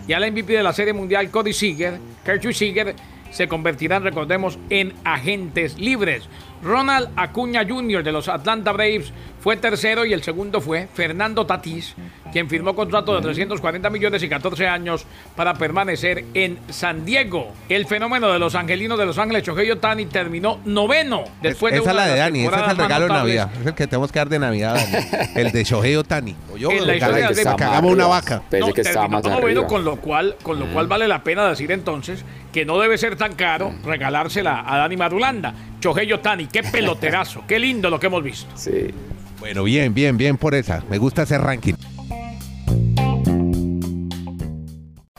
y 0.08 0.14
al 0.14 0.24
MVP 0.32 0.54
de 0.54 0.64
la 0.64 0.74
Serie 0.74 0.94
Mundial 0.94 1.30
Cody 1.32 1.54
Seager. 1.54 1.98
Kershaw 2.26 2.52
y 2.52 2.54
Seager 2.54 2.96
se 3.32 3.48
convertirán, 3.48 4.04
recordemos, 4.04 4.58
en 4.70 4.94
agentes 5.04 5.78
libres. 5.80 6.24
Ronald 6.64 7.10
Acuña 7.16 7.66
Jr. 7.68 8.04
de 8.04 8.12
los 8.12 8.28
Atlanta 8.30 8.72
Braves 8.72 9.12
fue 9.42 9.58
tercero 9.58 10.06
y 10.06 10.14
el 10.14 10.24
segundo 10.24 10.62
fue 10.62 10.88
Fernando 10.94 11.46
Tatís, 11.46 11.96
quien 12.32 12.50
firmó 12.50 12.74
contrato 12.74 13.14
de 13.14 13.22
340 13.22 13.90
millones 13.90 14.24
y 14.24 14.30
14 14.30 14.68
años 14.68 15.06
para 15.36 15.54
permanecer 15.56 16.24
en 16.34 16.58
San 16.70 17.04
Diego. 17.06 17.52
El 17.68 17.86
fenómeno 17.86 18.32
de 18.32 18.40
los 18.40 18.56
angelinos 18.56 18.98
de 18.98 19.06
Los 19.06 19.18
Ángeles, 19.18 19.44
Shohei 19.44 19.70
Otani, 19.72 20.06
terminó 20.06 20.60
noveno 20.64 21.26
después 21.42 21.74
Es- 21.74 21.80
de 21.80 21.82
esa 21.84 21.92
es 21.92 21.96
una 21.98 22.06
la 22.08 22.14
de 22.14 22.20
Dani, 22.20 22.46
ese 22.46 22.56
es 22.56 22.68
el 22.70 22.78
regalo 22.78 23.06
de 23.08 23.14
Navidad. 23.14 23.50
Es 23.60 23.68
el 23.68 23.74
que 23.76 23.88
tenemos 23.88 24.12
que 24.14 24.20
dar 24.20 24.30
de 24.30 24.40
Navidad, 24.40 24.76
Dani. 24.76 25.30
El 25.36 25.52
de 25.52 25.64
Shohei 25.66 25.96
Otani. 25.98 26.36
Yo, 26.58 26.72
En 26.72 26.88
la 26.88 26.96
historia 26.96 27.28
que 27.30 27.44
cagamos 27.44 27.92
una 27.92 28.08
vaca. 28.08 28.42
No, 28.60 28.72
que 28.72 28.84
terminó 28.84 29.20
noveno, 29.22 29.68
con 29.68 29.84
lo 29.84 29.98
cual, 29.98 30.38
con 30.42 30.58
lo 30.58 30.68
cual 30.68 30.88
vale 30.88 31.10
la 31.10 31.22
pena 31.24 31.50
decir 31.50 31.70
entonces 31.74 32.24
que 32.54 32.64
no 32.66 32.80
debe 32.80 32.98
ser 32.98 33.18
tan 33.18 33.34
caro 33.34 33.74
regalársela 33.84 34.64
a 34.66 34.78
Dani 34.78 34.96
Marulanda. 34.96 35.54
Shohei 35.84 36.14
Otani, 36.14 36.48
qué 36.48 36.64
peloterazo, 36.64 37.44
qué 37.46 37.60
lindo 37.60 37.90
lo 37.90 38.00
que 38.00 38.08
hemos 38.08 38.24
visto. 38.24 38.50
Sí. 38.56 38.94
Bueno, 39.42 39.64
bien, 39.66 39.94
bien, 39.94 40.16
bien 40.16 40.38
por 40.38 40.56
esa. 40.56 40.82
Me 40.90 40.98
gusta 40.98 41.24
ese 41.24 41.38
ranking. 41.38 41.74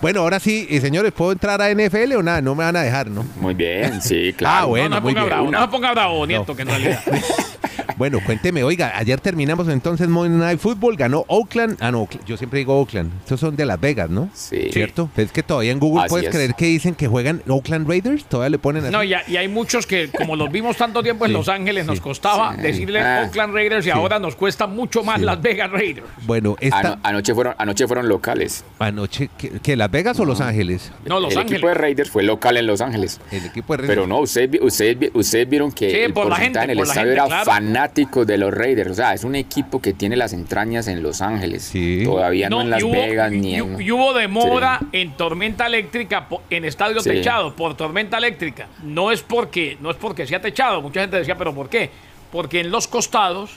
Bueno, 0.00 0.20
ahora 0.20 0.40
sí, 0.40 0.66
y 0.70 0.80
señores, 0.80 1.12
¿puedo 1.12 1.32
entrar 1.32 1.60
a 1.60 1.68
NFL 1.70 2.14
o 2.16 2.22
nada? 2.22 2.40
No 2.40 2.54
me 2.54 2.64
van 2.64 2.76
a 2.76 2.82
dejar, 2.82 3.10
¿no? 3.10 3.26
Muy 3.40 3.52
bien, 3.52 4.00
sí, 4.00 4.32
claro. 4.34 4.56
Ah, 4.58 4.64
bueno. 4.64 4.88
no, 4.88 4.96
no 4.96 5.00
muy 5.02 5.12
ponga 5.12 5.20
bien. 5.24 5.28
bravo, 5.34 5.48
Una- 5.48 5.58
no 5.58 5.64
se 5.66 5.70
ponga 5.70 5.92
bravo, 5.92 6.26
Nieto, 6.26 6.56
que 6.56 6.62
en 6.62 6.68
realidad. 6.68 7.00
bueno, 7.96 8.20
cuénteme, 8.24 8.62
oiga, 8.64 8.92
ayer 8.96 9.20
terminamos 9.20 9.68
entonces 9.68 10.08
Monday 10.08 10.38
Night 10.38 10.58
Football, 10.60 10.96
ganó 10.96 11.24
Oakland. 11.28 11.76
Ah, 11.80 11.90
no, 11.90 12.08
yo 12.26 12.36
siempre 12.36 12.58
digo 12.60 12.78
Oakland. 12.80 13.10
Estos 13.20 13.40
son 13.40 13.56
de 13.56 13.64
Las 13.66 13.80
Vegas, 13.80 14.10
¿no? 14.10 14.28
Sí. 14.34 14.68
¿Cierto? 14.72 15.10
Es 15.16 15.32
que 15.32 15.42
todavía 15.42 15.72
en 15.72 15.78
Google 15.78 16.02
Así 16.04 16.10
puedes 16.10 16.28
es. 16.28 16.34
creer 16.34 16.54
que 16.54 16.66
dicen 16.66 16.94
que 16.94 17.06
juegan 17.08 17.42
Oakland 17.48 17.88
Raiders. 17.88 18.24
Todavía 18.24 18.50
le 18.50 18.58
ponen 18.58 18.84
así. 18.84 18.92
No, 18.92 19.02
y, 19.04 19.14
y 19.28 19.36
hay 19.36 19.48
muchos 19.48 19.86
que, 19.86 20.08
como 20.08 20.36
los 20.36 20.50
vimos 20.50 20.76
tanto 20.76 21.02
tiempo 21.02 21.24
en 21.24 21.30
Sí, 21.30 21.36
Los 21.36 21.48
Ángeles, 21.48 21.86
nos 21.86 22.00
costaba 22.00 22.54
Sí. 22.56 22.62
decirle 22.62 23.00
Ah. 23.00 23.24
Oakland 23.26 23.54
Raiders 23.54 23.86
y 23.86 23.90
ahora 23.90 24.18
nos 24.18 24.36
cuesta 24.36 24.66
mucho 24.66 25.02
más 25.02 25.18
Sí. 25.20 25.24
Las 25.24 25.40
Vegas 25.40 25.70
Raiders. 25.70 26.06
Bueno, 26.26 26.56
esta 26.60 26.78
Ano- 26.78 26.96
anoche, 27.02 27.34
fueron, 27.34 27.54
anoche 27.58 27.86
fueron 27.86 28.08
locales. 28.08 28.64
anoche, 28.78 29.30
¿qué, 29.38 29.52
qué, 29.62 29.76
Las 29.76 29.90
Vegas 29.90 30.18
o 30.20 30.24
Los 30.24 30.40
Ángeles? 30.40 30.92
No, 31.06 31.20
Los 31.20 31.32
el 31.32 31.38
Ángeles. 31.38 31.58
equipo 31.58 31.68
de 31.68 31.74
Raiders 31.74 32.10
fue 32.10 32.22
local 32.22 32.56
en 32.56 32.66
Los 32.66 32.80
Ángeles. 32.80 33.20
El 33.30 33.44
equipo 33.46 33.72
de 33.72 33.78
Raiders. 33.78 33.96
Pero 33.96 34.06
no, 34.06 34.18
ustedes, 34.20 34.50
vi- 34.50 34.60
ustedes, 34.60 34.98
vi- 34.98 35.10
ustedes 35.14 35.48
vieron 35.48 35.72
que 35.72 35.90
Sí, 35.90 35.96
el 35.96 36.12
por 36.12 36.28
la 36.28 36.36
gente, 36.36 36.58
en 36.60 36.70
el 36.70 36.76
por 36.78 36.86
la 36.86 36.92
estadio 36.92 37.10
gente, 37.14 37.20
era 37.20 37.26
claro. 37.26 37.44
Fanático 37.78 38.24
de 38.24 38.38
los 38.38 38.54
Raiders. 38.54 38.90
O 38.92 38.94
sea, 38.94 39.14
es 39.14 39.24
un 39.24 39.34
equipo 39.34 39.80
que 39.82 39.92
tiene 39.92 40.16
las 40.16 40.32
entrañas 40.32 40.86
en 40.86 41.02
Los 41.02 41.20
Ángeles. 41.20 41.64
Sí. 41.64 42.02
Todavía 42.04 42.48
no, 42.48 42.60
en 42.62 42.70
Las 42.70 42.82
hubo, 42.82 42.92
Vegas 42.92 43.32
y- 43.32 43.36
ni 43.40 43.50
y- 43.52 43.54
en... 43.56 43.80
y 43.80 43.90
hubo 43.90 44.12
demora 44.14 44.80
en 44.92 45.12
tormenta 45.16 45.66
eléctrica 45.66 46.26
en 46.50 46.64
estadio 46.64 47.00
Sí. 47.00 47.10
techado 47.10 47.54
por 47.56 47.76
tormenta 47.76 48.18
eléctrica. 48.18 48.68
No 48.82 49.10
es 49.10 49.22
porque 49.22 49.76
no 49.80 49.90
es 49.90 49.96
porque 49.96 50.26
sea 50.26 50.40
techado. 50.40 50.80
Mucha 50.82 51.00
gente 51.00 51.16
decía, 51.16 51.36
pero 51.36 51.52
¿por 51.54 51.68
qué? 51.68 51.90
Porque 52.30 52.60
en 52.60 52.70
los 52.70 52.86
costados 52.86 53.50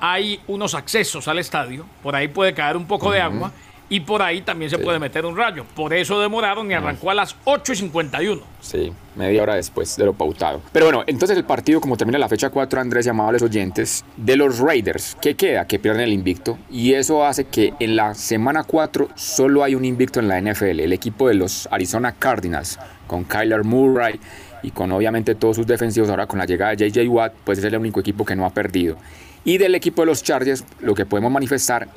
hay 0.00 0.40
unos 0.46 0.74
accesos 0.74 1.26
al 1.26 1.38
estadio. 1.38 1.86
Por 2.02 2.14
ahí 2.14 2.28
puede 2.28 2.52
caer 2.54 2.76
un 2.76 2.86
poco 2.86 3.10
de 3.10 3.20
agua 3.20 3.50
y 3.88 4.00
por 4.00 4.22
ahí 4.22 4.42
también 4.42 4.70
se 4.70 4.78
puede 4.78 4.98
meter 4.98 5.24
un 5.24 5.36
rayo. 5.36 5.64
Por 5.74 5.94
eso 5.94 6.20
demoraron 6.20 6.70
y 6.70 6.74
arrancó 6.74 7.10
a 7.10 7.14
las 7.14 7.36
8 7.44 7.72
y 7.72 7.76
51. 7.76 8.42
Sí, 8.60 8.92
media 9.16 9.42
hora 9.42 9.54
después 9.54 9.96
de 9.96 10.04
lo 10.04 10.12
pautado. 10.12 10.60
Pero 10.72 10.86
bueno, 10.86 11.04
entonces 11.06 11.36
el 11.36 11.44
partido, 11.44 11.80
como 11.80 11.96
termina 11.96 12.18
la 12.18 12.28
fecha 12.28 12.50
4, 12.50 12.80
Andrés 12.80 13.06
y 13.06 13.08
amables 13.08 13.42
oyentes, 13.42 14.04
de 14.16 14.36
los 14.36 14.58
Raiders, 14.58 15.16
¿qué 15.20 15.34
queda? 15.34 15.66
Que 15.66 15.78
pierden 15.78 16.02
el 16.02 16.12
invicto. 16.12 16.58
Y 16.70 16.94
eso 16.94 17.24
hace 17.24 17.44
que 17.44 17.74
en 17.80 17.96
la 17.96 18.14
semana 18.14 18.64
4 18.64 19.08
solo 19.14 19.64
hay 19.64 19.74
un 19.74 19.84
invicto 19.84 20.20
en 20.20 20.28
la 20.28 20.40
NFL. 20.40 20.80
El 20.80 20.92
equipo 20.92 21.28
de 21.28 21.34
los 21.34 21.68
Arizona 21.70 22.12
Cardinals, 22.12 22.78
con 23.06 23.24
Kyler 23.24 23.64
Murray 23.64 24.20
y 24.62 24.70
con 24.70 24.92
obviamente 24.92 25.34
todos 25.34 25.56
sus 25.56 25.66
defensivos, 25.66 26.10
ahora 26.10 26.26
con 26.26 26.38
la 26.38 26.44
llegada 26.44 26.74
de 26.74 26.90
JJ 26.90 27.08
Watt, 27.08 27.32
pues 27.44 27.58
es 27.58 27.64
el 27.64 27.76
único 27.76 28.00
equipo 28.00 28.24
que 28.24 28.36
no 28.36 28.44
ha 28.44 28.50
perdido. 28.50 28.96
Y 29.44 29.56
del 29.56 29.74
equipo 29.74 30.02
de 30.02 30.06
los 30.06 30.22
Chargers, 30.22 30.64
lo 30.80 30.94
que 30.94 31.06
podemos 31.06 31.30
manifestar 31.32 31.88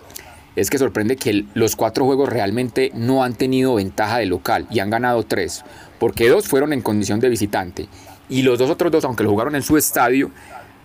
es 0.55 0.70
que 0.70 0.77
sorprende 0.77 1.15
que 1.15 1.46
los 1.53 1.75
cuatro 1.75 2.05
juegos 2.05 2.29
realmente 2.29 2.91
no 2.93 3.24
han 3.24 3.34
tenido 3.36 3.75
ventaja 3.75 4.17
de 4.17 4.25
local 4.25 4.67
y 4.70 4.79
han 4.79 4.89
ganado 4.89 5.24
tres, 5.24 5.63
porque 6.00 6.27
dos 6.29 6.48
fueron 6.48 6.74
en 6.74 6.81
condición 6.81 7.20
de 7.20 7.29
visitante 7.29 7.88
y 8.29 8.41
los 8.43 8.60
dos 8.60 8.70
otros 8.70 8.91
dos, 8.91 9.05
aunque 9.05 9.24
lo 9.24 9.29
jugaron 9.29 9.55
en 9.55 9.62
su 9.62 9.77
estadio, 9.77 10.31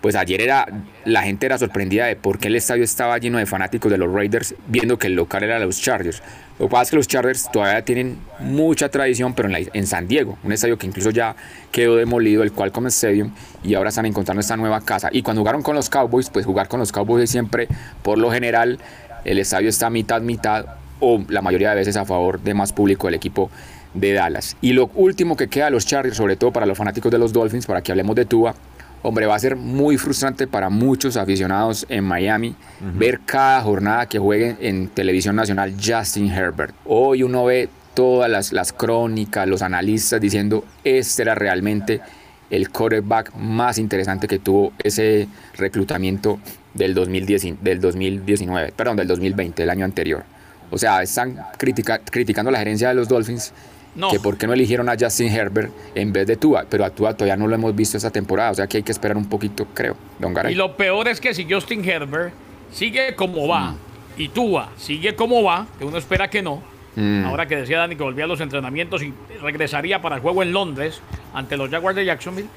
pues 0.01 0.15
ayer 0.15 0.41
era 0.41 0.67
la 1.05 1.23
gente 1.23 1.45
era 1.47 1.57
sorprendida 1.57 2.05
de 2.05 2.15
por 2.15 2.37
qué 2.39 2.49
el 2.49 2.55
estadio 2.55 2.83
estaba 2.83 3.17
lleno 3.17 3.39
de 3.39 3.45
fanáticos 3.45 3.91
de 3.91 3.97
los 3.97 4.13
Raiders, 4.13 4.53
viendo 4.67 4.99
que 4.99 5.07
el 5.07 5.13
local 5.15 5.43
era 5.43 5.57
los 5.59 5.81
Chargers. 5.81 6.21
Lo 6.59 6.67
que 6.67 6.71
pasa 6.71 6.83
es 6.83 6.89
que 6.91 6.95
los 6.97 7.07
Chargers 7.07 7.51
todavía 7.51 7.83
tienen 7.83 8.17
mucha 8.39 8.89
tradición, 8.89 9.33
pero 9.33 9.49
en, 9.49 9.53
la- 9.73 9.85
San 9.87 10.07
Diego, 10.07 10.37
un 10.43 10.51
estadio 10.51 10.77
que 10.77 10.85
incluso 10.87 11.09
ya 11.09 11.35
quedó 11.71 11.95
demolido, 11.95 12.43
el 12.43 12.51
Qualcomm 12.51 12.87
Stadium, 12.87 13.31
y 13.63 13.73
ahora 13.73 13.89
están 13.89 14.05
encontrando 14.05 14.41
esta 14.41 14.55
nueva 14.57 14.81
casa. 14.81 15.09
Y 15.11 15.21
cuando 15.23 15.41
jugaron 15.41 15.61
con 15.63 15.75
los 15.75 15.89
Cowboys, 15.89 16.29
pues 16.29 16.45
jugar 16.45 16.67
con 16.67 16.79
los 16.79 16.91
Cowboys 16.91 17.29
siempre, 17.29 17.67
por 18.03 18.17
lo 18.17 18.31
general, 18.31 18.79
el 19.27 19.39
estadio 19.39 19.69
está 19.69 19.89
mitad, 19.89 20.21
mitad, 20.21 20.65
o 20.99 21.23
la 21.27 21.41
mayoría 21.41 21.69
de 21.71 21.75
veces 21.75 21.97
a 21.97 22.05
favor 22.05 22.41
de 22.41 22.53
más 22.53 22.73
público 22.73 23.07
del 23.07 23.13
equipo 23.13 23.51
de 23.93 24.13
Dallas. 24.13 24.55
Y 24.61 24.73
lo 24.73 24.89
último 24.95 25.35
que 25.35 25.47
queda 25.47 25.67
a 25.67 25.69
los 25.69 25.85
Chargers, 25.85 26.17
sobre 26.17 26.37
todo 26.37 26.51
para 26.51 26.65
los 26.65 26.77
fanáticos 26.77 27.11
de 27.11 27.19
los 27.19 27.33
Dolphins, 27.33 27.65
para 27.65 27.81
que 27.81 27.91
hablemos 27.91 28.15
de 28.15 28.25
Tua, 28.25 28.55
hombre, 29.03 29.25
va 29.25 29.35
a 29.35 29.39
ser 29.39 29.55
muy 29.55 29.97
frustrante 29.97 30.47
para 30.47 30.69
muchos 30.69 31.17
aficionados 31.17 31.85
en 31.89 32.03
Miami 32.03 32.55
ver 32.79 33.19
cada 33.25 33.61
jornada 33.61 34.07
que 34.07 34.17
juegue 34.17 34.55
en 34.61 34.87
televisión 34.87 35.35
nacional 35.35 35.75
Justin 35.75 36.31
Herbert. 36.31 36.73
Hoy 36.85 37.21
uno 37.21 37.45
ve 37.45 37.69
todas 37.93 38.29
las, 38.29 38.53
las 38.53 38.71
crónicas, 38.71 39.47
los 39.47 39.61
analistas 39.61 40.21
diciendo 40.21 40.63
este 40.83 41.23
era 41.23 41.35
realmente 41.35 41.99
el 42.49 42.69
quarterback 42.69 43.33
más 43.35 43.77
interesante 43.77 44.27
que 44.27 44.39
tuvo 44.39 44.73
ese 44.83 45.27
reclutamiento 45.55 46.39
del, 46.73 46.93
2010, 46.93 47.61
del 47.61 47.79
2019, 47.81 48.71
perdón, 48.75 48.97
del 48.97 49.07
2020, 49.07 49.63
el 49.63 49.69
año 49.69 49.85
anterior. 49.85 50.23
O 50.71 50.77
sea, 50.77 51.01
están 51.01 51.37
critica- 51.57 51.99
criticando 51.99 52.51
la 52.51 52.59
gerencia 52.59 52.89
de 52.89 52.95
los 52.95 53.07
Dolphins 53.07 53.53
No. 53.95 54.09
que 54.11 54.19
por 54.19 54.37
qué 54.37 54.45
no 54.47 54.53
eligieron 54.53 54.87
a 54.89 54.95
Justin 54.99 55.29
Herbert 55.29 55.71
en 55.95 56.13
vez 56.13 56.27
de 56.27 56.35
Tua, 56.37 56.65
pero 56.69 56.85
a 56.85 56.89
Tua 56.91 57.13
todavía 57.15 57.35
no 57.35 57.47
lo 57.47 57.55
hemos 57.55 57.75
visto 57.75 57.97
esta 57.97 58.11
temporada, 58.11 58.51
o 58.51 58.53
sea 58.55 58.67
que 58.67 58.77
hay 58.77 58.83
que 58.83 58.91
esperar 58.91 59.17
un 59.17 59.27
poquito, 59.27 59.65
creo, 59.73 59.95
Don 60.19 60.33
Garay. 60.33 60.53
Y 60.53 60.55
lo 60.55 60.75
peor 60.77 61.07
es 61.07 61.19
que 61.19 61.33
si 61.33 61.51
Justin 61.51 61.83
Herbert 61.83 62.33
sigue 62.71 63.15
como 63.15 63.47
va 63.47 63.71
Mm. 63.71 63.77
y 64.17 64.27
Tua 64.29 64.69
sigue 64.77 65.15
como 65.15 65.41
va, 65.41 65.65
que 65.79 65.85
uno 65.85 65.97
espera 65.97 66.29
que 66.29 66.41
no, 66.43 66.61
Mm. 66.99 67.25
ahora 67.25 67.45
que 67.47 67.55
decía 67.55 67.77
Dani 67.77 67.95
que 67.95 68.01
volvía 68.03 68.23
a 68.23 68.27
los 68.27 68.41
entrenamientos 68.41 69.03
y 69.03 69.13
regresaría 69.41 70.01
para 70.01 70.15
el 70.15 70.21
juego 70.21 70.41
en 70.41 70.51
Londres 70.51 70.99
ante 71.33 71.55
los 71.55 71.69
Jaguars 71.69 71.95
de 71.95 72.05
Jacksonville, 72.05 72.49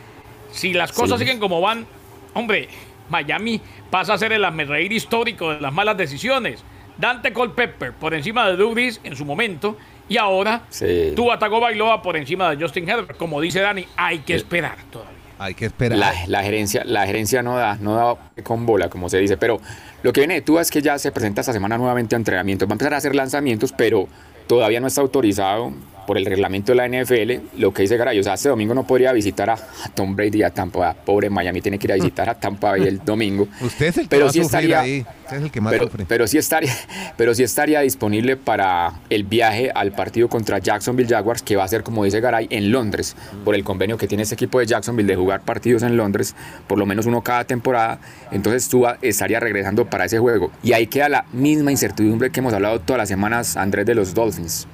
si 0.50 0.72
las 0.72 0.92
cosas 0.92 1.18
Sí. 1.18 1.24
siguen 1.26 1.38
como 1.38 1.60
van, 1.60 1.86
hombre, 2.32 2.68
Miami 3.10 3.60
pasa 3.90 4.14
a 4.14 4.18
ser 4.18 4.32
el 4.32 4.44
reír 4.66 4.92
histórico 4.92 5.52
de 5.52 5.60
las 5.60 5.72
malas 5.72 5.96
decisiones. 5.96 6.64
Dante 6.96 7.32
Culpepper 7.32 7.92
por 7.92 8.14
encima 8.14 8.48
de 8.50 8.62
Brees 8.64 9.00
en 9.04 9.14
su 9.16 9.24
momento 9.24 9.76
y 10.08 10.16
ahora 10.16 10.62
Sí. 10.70 11.12
Tua 11.16 11.38
Tagovailoa 11.38 12.00
por 12.02 12.16
encima 12.16 12.50
de 12.50 12.62
Justin 12.62 12.88
Herbert. 12.88 13.16
Como 13.18 13.40
dice 13.40 13.60
Dani, 13.60 13.84
hay 13.96 14.20
que 14.20 14.34
esperar 14.34 14.76
todavía. 14.90 15.19
Hay 15.42 15.54
que 15.54 15.64
esperar. 15.64 15.98
La, 15.98 16.42
gerencia, 16.42 16.84
la 16.84 17.06
gerencia 17.06 17.42
no 17.42 17.56
da, 17.56 17.76
no 17.76 17.94
da 17.94 18.42
con 18.42 18.66
bola, 18.66 18.90
como 18.90 19.08
se 19.08 19.16
dice. 19.16 19.38
Pero 19.38 19.58
lo 20.02 20.12
que 20.12 20.20
viene 20.20 20.34
de 20.34 20.42
Tua 20.42 20.60
es 20.60 20.70
que 20.70 20.82
ya 20.82 20.98
se 20.98 21.12
presenta 21.12 21.40
esta 21.40 21.54
semana 21.54 21.78
nuevamente 21.78 22.14
a 22.14 22.18
entrenamientos. 22.18 22.68
Va 22.68 22.72
a 22.72 22.74
empezar 22.74 22.92
a 22.92 22.98
hacer 22.98 23.14
lanzamientos, 23.14 23.72
pero 23.72 24.06
todavía 24.46 24.80
no 24.80 24.86
está 24.86 25.00
autorizado 25.00 25.72
por 26.10 26.18
el 26.18 26.26
reglamento 26.26 26.72
de 26.72 26.74
la 26.74 26.88
NFL. 26.88 27.60
Lo 27.60 27.72
que 27.72 27.82
dice 27.82 27.96
Garay, 27.96 28.18
o 28.18 28.22
sea, 28.24 28.34
este 28.34 28.48
domingo 28.48 28.74
no 28.74 28.84
podría 28.84 29.12
visitar 29.12 29.48
a, 29.48 29.52
a 29.52 29.88
Tom 29.94 30.16
Brady 30.16 30.38
y 30.38 30.42
a 30.42 30.50
Tampa. 30.50 30.92
Pobre 30.92 31.30
Miami 31.30 31.60
tiene 31.60 31.78
que 31.78 31.86
ir 31.86 31.92
a 31.92 31.94
visitar 31.94 32.28
a 32.28 32.34
Tampa 32.34 32.70
Bay 32.70 32.82
el 32.82 32.98
domingo. 33.04 33.46
Usted 33.60 33.86
es 33.86 33.98
el 33.98 34.08
que 34.08 34.16
pero 34.16 34.26
a 34.26 34.32
sí 34.32 34.40
estaría, 34.40 34.80
ahí. 34.80 35.06
Usted 35.22 35.36
es 35.36 35.42
el 35.44 35.50
que 35.52 35.60
más 35.60 35.72
pero, 35.72 35.84
sufre. 35.84 36.06
pero 36.08 36.26
sí 36.26 36.36
estaría, 36.36 36.74
pero 37.16 37.32
sí 37.32 37.44
estaría 37.44 37.78
disponible 37.82 38.36
para 38.36 38.94
el 39.08 39.22
viaje 39.22 39.70
al 39.72 39.92
partido 39.92 40.28
contra 40.28 40.58
Jacksonville 40.58 41.08
Jaguars, 41.08 41.42
que 41.42 41.54
va 41.54 41.62
a 41.62 41.68
ser, 41.68 41.84
como 41.84 42.02
dice 42.02 42.18
Garay, 42.18 42.48
en 42.50 42.72
Londres, 42.72 43.14
por 43.44 43.54
el 43.54 43.62
convenio 43.62 43.96
que 43.96 44.08
tiene 44.08 44.24
este 44.24 44.34
equipo 44.34 44.58
de 44.58 44.66
Jacksonville 44.66 45.06
de 45.06 45.14
jugar 45.14 45.42
partidos 45.42 45.84
en 45.84 45.96
Londres, 45.96 46.34
por 46.66 46.76
lo 46.76 46.86
menos 46.86 47.06
uno 47.06 47.22
cada 47.22 47.44
temporada. 47.44 48.00
Entonces 48.32 48.68
Tua 48.68 48.98
estaría 49.00 49.38
regresando 49.38 49.86
para 49.86 50.06
ese 50.06 50.18
juego. 50.18 50.50
Y 50.64 50.72
ahí 50.72 50.88
queda 50.88 51.08
la 51.08 51.26
misma 51.32 51.70
incertidumbre 51.70 52.30
que 52.30 52.40
hemos 52.40 52.52
hablado 52.52 52.80
todas 52.80 52.98
las 52.98 53.08
semanas, 53.08 53.56
Andrés, 53.56 53.86
de 53.86 53.94
los 53.94 54.12
Dolphins. 54.12 54.66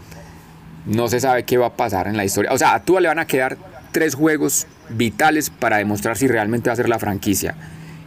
No 0.86 1.08
se 1.08 1.20
sabe 1.20 1.44
qué 1.44 1.58
va 1.58 1.66
a 1.66 1.76
pasar 1.76 2.06
en 2.06 2.16
la 2.16 2.24
historia. 2.24 2.52
O 2.52 2.58
sea, 2.58 2.74
a 2.74 2.82
Tua 2.82 3.00
le 3.00 3.08
van 3.08 3.18
a 3.18 3.26
quedar 3.26 3.58
tres 3.92 4.14
juegos 4.14 4.66
vitales 4.88 5.50
para 5.50 5.78
demostrar 5.78 6.16
si 6.16 6.28
realmente 6.28 6.68
va 6.70 6.74
a 6.74 6.76
ser 6.76 6.88
la 6.88 6.98
franquicia. 6.98 7.56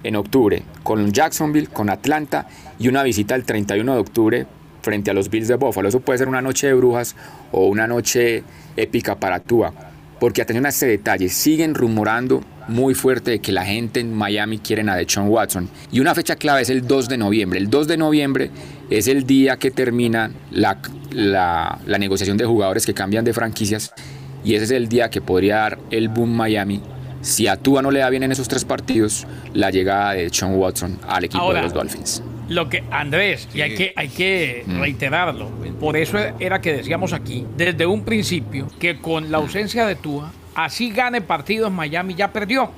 En 0.02 0.16
octubre, 0.16 0.64
con 0.84 1.12
Jacksonville, 1.12 1.68
con 1.68 1.90
Atlanta 1.90 2.48
y 2.80 2.88
una 2.88 3.04
visita 3.04 3.36
el 3.36 3.44
31 3.44 3.94
de 3.94 4.00
octubre 4.00 4.48
frente 4.82 5.12
a 5.12 5.14
los 5.14 5.30
Bills 5.30 5.50
de 5.50 5.56
Buffalo. 5.56 5.90
Eso 5.90 6.00
puede 6.00 6.20
ser 6.20 6.30
una 6.30 6.42
noche 6.42 6.68
de 6.68 6.74
brujas 6.74 7.18
o 7.52 7.68
una 7.68 7.86
noche 7.86 8.44
épica 8.78 9.20
para 9.20 9.42
Tua. 9.42 9.74
Porque 10.20 10.42
atención 10.42 10.66
a 10.66 10.70
este 10.70 10.86
detalle, 10.86 11.28
siguen 11.30 11.76
rumorando 11.76 12.44
muy 12.70 12.94
fuerte 12.94 13.32
de 13.32 13.40
que 13.40 13.52
la 13.52 13.66
gente 13.66 14.00
en 14.00 14.14
Miami 14.14 14.60
quieren 14.60 14.90
a 14.90 14.96
Deshaun 14.96 15.28
Watson. 15.28 15.70
Y 15.92 16.00
una 16.00 16.16
fecha 16.16 16.36
clave 16.36 16.62
es 16.62 16.70
el 16.70 16.88
2 16.88 17.10
de 17.10 17.18
noviembre. 17.18 17.60
El 17.60 17.70
2 17.70 17.88
de 17.88 17.98
noviembre 17.98 18.52
es 18.90 19.08
el 19.08 19.26
día 19.26 19.58
que 19.58 19.72
termina 19.72 20.32
la, 20.52 20.80
la, 21.12 21.80
la 21.86 21.98
negociación 21.98 22.38
de 22.38 22.46
jugadores 22.46 22.86
que 22.86 22.94
cambian 22.94 23.26
de 23.26 23.34
franquicias. 23.34 23.94
Y 24.44 24.56
ese 24.56 24.66
es 24.66 24.72
el 24.72 24.88
día 24.88 25.10
que 25.10 25.22
podría 25.22 25.58
dar 25.58 25.80
el 25.92 26.08
boom 26.10 26.36
Miami. 26.36 26.82
Si 27.22 27.48
a 27.48 27.58
Tua 27.58 27.82
no 27.82 27.92
le 27.92 28.00
da 28.00 28.10
bien 28.10 28.24
en 28.24 28.32
esos 28.32 28.48
tres 28.48 28.64
partidos, 28.64 29.28
la 29.54 29.70
llegada 29.72 30.14
de 30.14 30.24
Deshaun 30.24 30.56
Watson 30.56 30.98
al 31.08 31.26
equipo 31.26 31.44
Ahora, 31.44 31.60
de 31.60 31.64
los 31.66 31.74
Dolphins. 31.74 32.24
Lo 32.48 32.70
que, 32.70 32.84
Andrés, 32.90 33.48
y 33.54 33.62
hay 33.62 33.76
que, 33.76 33.94
hay 33.96 34.08
que 34.08 34.64
reiterarlo, 34.80 35.50
por 35.80 35.98
eso 35.98 36.18
era 36.40 36.62
que 36.62 36.74
decíamos 36.74 37.14
aquí, 37.14 37.46
desde 37.58 37.86
un 37.86 38.04
principio, 38.06 38.68
que 38.80 39.00
con 39.00 39.30
la 39.32 39.38
ausencia 39.38 39.86
de 39.86 39.96
Tua, 39.96 40.32
así 40.56 40.90
gane 40.92 41.22
partidos, 41.22 41.72
Miami 41.72 42.16
ya 42.16 42.32
perdió. 42.32 42.72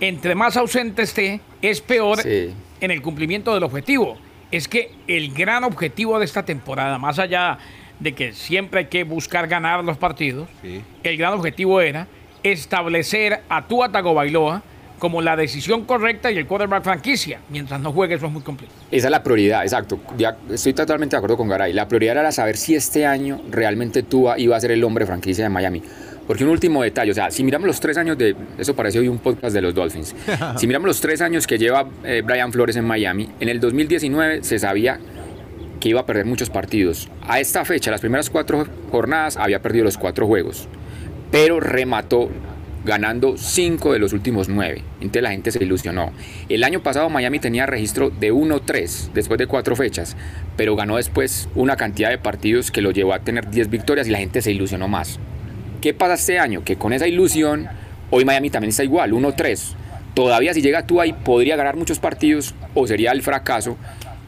Entre 0.00 0.34
más 0.34 0.56
ausente 0.56 1.02
esté, 1.02 1.40
es 1.62 1.80
peor 1.80 2.20
Sí. 2.20 2.50
en 2.80 2.90
el 2.90 3.00
cumplimiento 3.00 3.54
del 3.54 3.62
objetivo. 3.62 4.18
Es 4.50 4.66
que 4.68 4.90
el 5.06 5.32
gran 5.32 5.64
objetivo 5.64 6.18
de 6.18 6.24
esta 6.24 6.44
temporada, 6.44 6.98
más 6.98 7.18
allá 7.18 7.58
de 8.00 8.14
que 8.14 8.32
siempre 8.32 8.80
hay 8.80 8.86
que 8.86 9.04
buscar 9.04 9.46
ganar 9.46 9.84
los 9.84 9.96
partidos, 9.98 10.48
Sí. 10.62 10.82
el 11.02 11.16
gran 11.16 11.34
objetivo 11.34 11.80
era 11.80 12.06
establecer 12.42 13.40
a 13.48 13.66
Tua 13.66 13.90
Tagovailoa 13.92 14.62
como 14.98 15.22
la 15.22 15.34
decisión 15.34 15.86
correcta 15.86 16.30
y 16.30 16.36
el 16.36 16.46
quarterback 16.46 16.84
franquicia. 16.84 17.40
Mientras 17.48 17.80
no 17.80 17.90
juegue, 17.92 18.16
eso 18.16 18.26
es 18.26 18.32
muy 18.32 18.42
complicado. 18.42 18.78
Esa 18.90 19.06
es 19.06 19.10
la 19.10 19.22
prioridad, 19.22 19.62
exacto. 19.62 19.98
Ya 20.18 20.36
estoy 20.50 20.74
totalmente 20.74 21.16
de 21.16 21.18
acuerdo 21.18 21.38
con 21.38 21.48
Garay. 21.48 21.72
La 21.72 21.88
prioridad 21.88 22.18
era 22.18 22.32
saber 22.32 22.58
si 22.58 22.74
este 22.74 23.06
año 23.06 23.40
realmente 23.50 24.02
Tua 24.02 24.38
iba 24.38 24.56
a 24.56 24.60
ser 24.60 24.72
el 24.72 24.84
hombre 24.84 25.06
franquicia 25.06 25.44
de 25.44 25.48
Miami. 25.48 25.82
Porque 26.30 26.44
un 26.44 26.50
último 26.50 26.80
detalle, 26.84 27.10
o 27.10 27.14
sea, 27.14 27.32
si 27.32 27.42
miramos 27.42 27.66
los 27.66 27.80
tres 27.80 27.96
años 27.96 28.16
de, 28.16 28.36
eso 28.56 28.76
parece 28.76 29.00
hoy 29.00 29.08
un 29.08 29.18
podcast 29.18 29.52
de 29.52 29.60
los 29.60 29.74
Dolphins, 29.74 30.14
si 30.58 30.68
miramos 30.68 30.86
los 30.86 31.00
tres 31.00 31.22
años 31.22 31.44
que 31.44 31.58
lleva 31.58 31.88
eh, 32.04 32.22
Brian 32.24 32.52
Flores 32.52 32.76
en 32.76 32.84
Miami, 32.84 33.28
en 33.40 33.48
el 33.48 33.58
2019 33.58 34.44
se 34.44 34.60
sabía 34.60 35.00
que 35.80 35.88
iba 35.88 36.02
a 36.02 36.06
perder 36.06 36.26
muchos 36.26 36.48
partidos. 36.48 37.08
A 37.26 37.40
esta 37.40 37.64
fecha, 37.64 37.90
las 37.90 38.00
primeras 38.00 38.30
cuatro 38.30 38.64
jornadas, 38.92 39.38
había 39.38 39.60
perdido 39.60 39.86
los 39.86 39.98
cuatro 39.98 40.28
juegos, 40.28 40.68
pero 41.32 41.58
remató 41.58 42.30
ganando 42.84 43.36
cinco 43.36 43.92
de 43.92 43.98
los 43.98 44.12
últimos 44.12 44.48
nueve. 44.48 44.84
Entonces 45.00 45.22
la 45.22 45.32
gente 45.32 45.50
se 45.50 45.60
ilusionó. 45.60 46.12
El 46.48 46.62
año 46.62 46.80
pasado 46.80 47.10
Miami 47.10 47.40
tenía 47.40 47.66
registro 47.66 48.10
de 48.10 48.32
1-3 48.32 49.10
después 49.14 49.36
de 49.36 49.48
cuatro 49.48 49.74
fechas, 49.74 50.16
pero 50.56 50.76
ganó 50.76 50.96
después 50.96 51.48
una 51.56 51.74
cantidad 51.74 52.10
de 52.10 52.18
partidos 52.18 52.70
que 52.70 52.82
lo 52.82 52.92
llevó 52.92 53.14
a 53.14 53.18
tener 53.18 53.50
10 53.50 53.68
victorias 53.68 54.06
y 54.06 54.10
la 54.10 54.18
gente 54.18 54.42
se 54.42 54.52
ilusionó 54.52 54.86
más. 54.86 55.18
¿Qué 55.80 55.94
pasa 55.94 56.14
este 56.14 56.38
año? 56.38 56.62
Que 56.62 56.76
con 56.76 56.92
esa 56.92 57.06
ilusión, 57.06 57.68
hoy 58.10 58.24
Miami 58.24 58.50
también 58.50 58.70
está 58.70 58.84
igual, 58.84 59.12
1-3. 59.12 59.74
Todavía 60.14 60.52
si 60.52 60.60
llega 60.60 60.86
tú 60.86 61.00
ahí 61.00 61.12
podría 61.12 61.56
ganar 61.56 61.76
muchos 61.76 61.98
partidos 61.98 62.54
o 62.74 62.86
sería 62.86 63.12
el 63.12 63.22
fracaso 63.22 63.76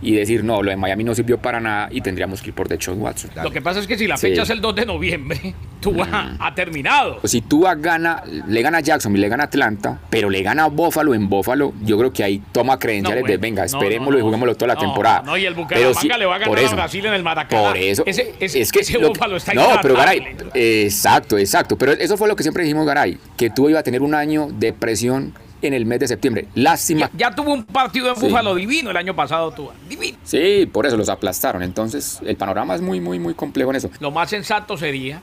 y 0.00 0.14
decir, 0.14 0.44
no, 0.44 0.62
lo 0.62 0.70
de 0.70 0.76
Miami 0.76 1.04
no 1.04 1.14
sirvió 1.14 1.38
para 1.38 1.60
nada 1.60 1.88
y 1.90 2.00
tendríamos 2.00 2.42
que 2.42 2.50
ir 2.50 2.54
por 2.54 2.68
Deshaun 2.68 3.00
Watson. 3.00 3.30
Lo 3.42 3.50
que 3.50 3.60
pasa 3.60 3.80
es 3.80 3.86
que 3.86 3.98
si 3.98 4.06
la 4.06 4.16
fecha 4.16 4.42
es 4.42 4.50
el 4.50 4.60
2 4.60 4.74
de 4.74 4.86
noviembre, 4.86 5.54
Tua 5.82 6.06
mm. 6.06 6.36
ha 6.38 6.54
terminado. 6.54 7.18
Pues 7.18 7.32
si 7.32 7.42
Tua 7.42 7.74
gana, 7.74 8.22
le 8.24 8.62
gana 8.62 8.78
a 8.78 8.80
Jackson 8.80 9.14
y 9.14 9.18
le 9.18 9.28
gana 9.28 9.42
a 9.42 9.46
Atlanta, 9.46 9.98
pero 10.08 10.30
le 10.30 10.42
gana 10.42 10.64
a 10.64 10.68
Buffalo 10.68 11.12
en 11.12 11.28
Buffalo, 11.28 11.74
yo 11.82 11.98
creo 11.98 12.12
que 12.12 12.24
ahí 12.24 12.42
toma 12.52 12.78
credenciales 12.78 13.24
de, 13.24 13.36
venga, 13.36 13.64
esperémoslo 13.64 14.18
y 14.18 14.22
juguémoslo 14.22 14.54
toda 14.54 14.74
la 14.74 14.80
temporada. 14.80 15.22
No, 15.22 15.36
y 15.36 15.44
el 15.44 15.54
Bucaramanga 15.54 16.16
le 16.16 16.24
va 16.24 16.36
a 16.36 16.38
ganar 16.38 16.64
a 16.64 16.74
Brasil 16.74 17.04
en 17.04 17.14
el 17.14 17.22
Maracaná. 17.22 17.68
Por 17.68 17.76
eso. 17.76 18.04
Ese, 18.06 18.32
es 18.40 18.72
que 18.72 18.80
ese 18.80 18.96
Buffalo 18.96 19.36
está 19.36 19.52
No, 19.52 19.68
pero 19.82 19.94
Garay, 19.94 20.36
exacto, 20.54 21.36
exacto. 21.36 21.76
Pero 21.76 21.92
eso 21.92 22.16
fue 22.16 22.28
lo 22.28 22.36
que 22.36 22.44
siempre 22.44 22.62
dijimos, 22.62 22.86
Garay, 22.86 23.18
que 23.36 23.50
Tua 23.50 23.70
iba 23.70 23.80
a 23.80 23.82
tener 23.82 24.02
un 24.02 24.14
año 24.14 24.48
de 24.50 24.72
presión 24.72 25.34
en 25.62 25.74
el 25.74 25.86
mes 25.86 26.00
de 26.00 26.08
septiembre. 26.08 26.48
Lástima. 26.54 27.10
Ya, 27.14 27.30
tuvo 27.30 27.52
un 27.52 27.64
partido 27.64 28.12
en 28.12 28.20
Búfalo 28.20 28.54
divino 28.54 28.90
el 28.90 28.96
año 28.96 29.14
pasado, 29.14 29.52
tuvo. 29.52 29.72
Divino. 29.88 30.18
Sí, 30.24 30.68
por 30.70 30.86
eso 30.86 30.96
los 30.96 31.08
aplastaron. 31.08 31.62
Entonces, 31.62 32.20
el 32.24 32.36
panorama 32.36 32.74
es 32.74 32.80
muy, 32.80 33.00
muy, 33.00 33.18
muy 33.18 33.34
complejo 33.34 33.70
en 33.70 33.76
eso. 33.76 33.90
Lo 34.00 34.10
más 34.10 34.30
sensato 34.30 34.76
sería 34.76 35.22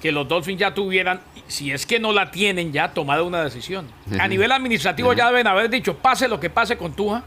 que 0.00 0.12
los 0.12 0.28
Dolphins 0.28 0.60
ya 0.60 0.74
tuvieran, 0.74 1.20
si 1.48 1.72
es 1.72 1.86
que 1.86 1.98
no 1.98 2.12
la 2.12 2.30
tienen 2.30 2.72
ya, 2.72 2.92
tomado 2.92 3.26
una 3.26 3.42
decisión. 3.42 3.88
A 4.18 4.28
nivel 4.28 4.52
administrativo 4.52 5.12
ya 5.12 5.28
deben 5.28 5.46
haber 5.46 5.70
dicho, 5.70 5.96
pase 5.96 6.28
lo 6.28 6.38
que 6.38 6.50
pase 6.50 6.76
con 6.76 6.92
Tua, 6.92 7.22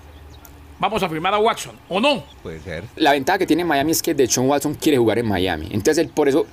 vamos 0.79 1.03
a 1.03 1.09
firmar 1.09 1.33
a 1.33 1.39
Watson, 1.39 1.75
¿o 1.89 1.99
no? 1.99 2.23
Puede 2.43 2.59
ser. 2.59 2.83
La 2.95 3.11
ventaja 3.13 3.39
que 3.39 3.47
tiene 3.47 3.65
Miami 3.65 3.91
es 3.91 4.01
que 4.01 4.13
de 4.13 4.23
hecho 4.23 4.41
Watson 4.41 4.75
quiere 4.75 4.97
jugar 4.97 5.19
en 5.19 5.27
Miami. 5.27 5.69
Entonces, 5.71 6.07
por 6.07 6.29
eso 6.29 6.45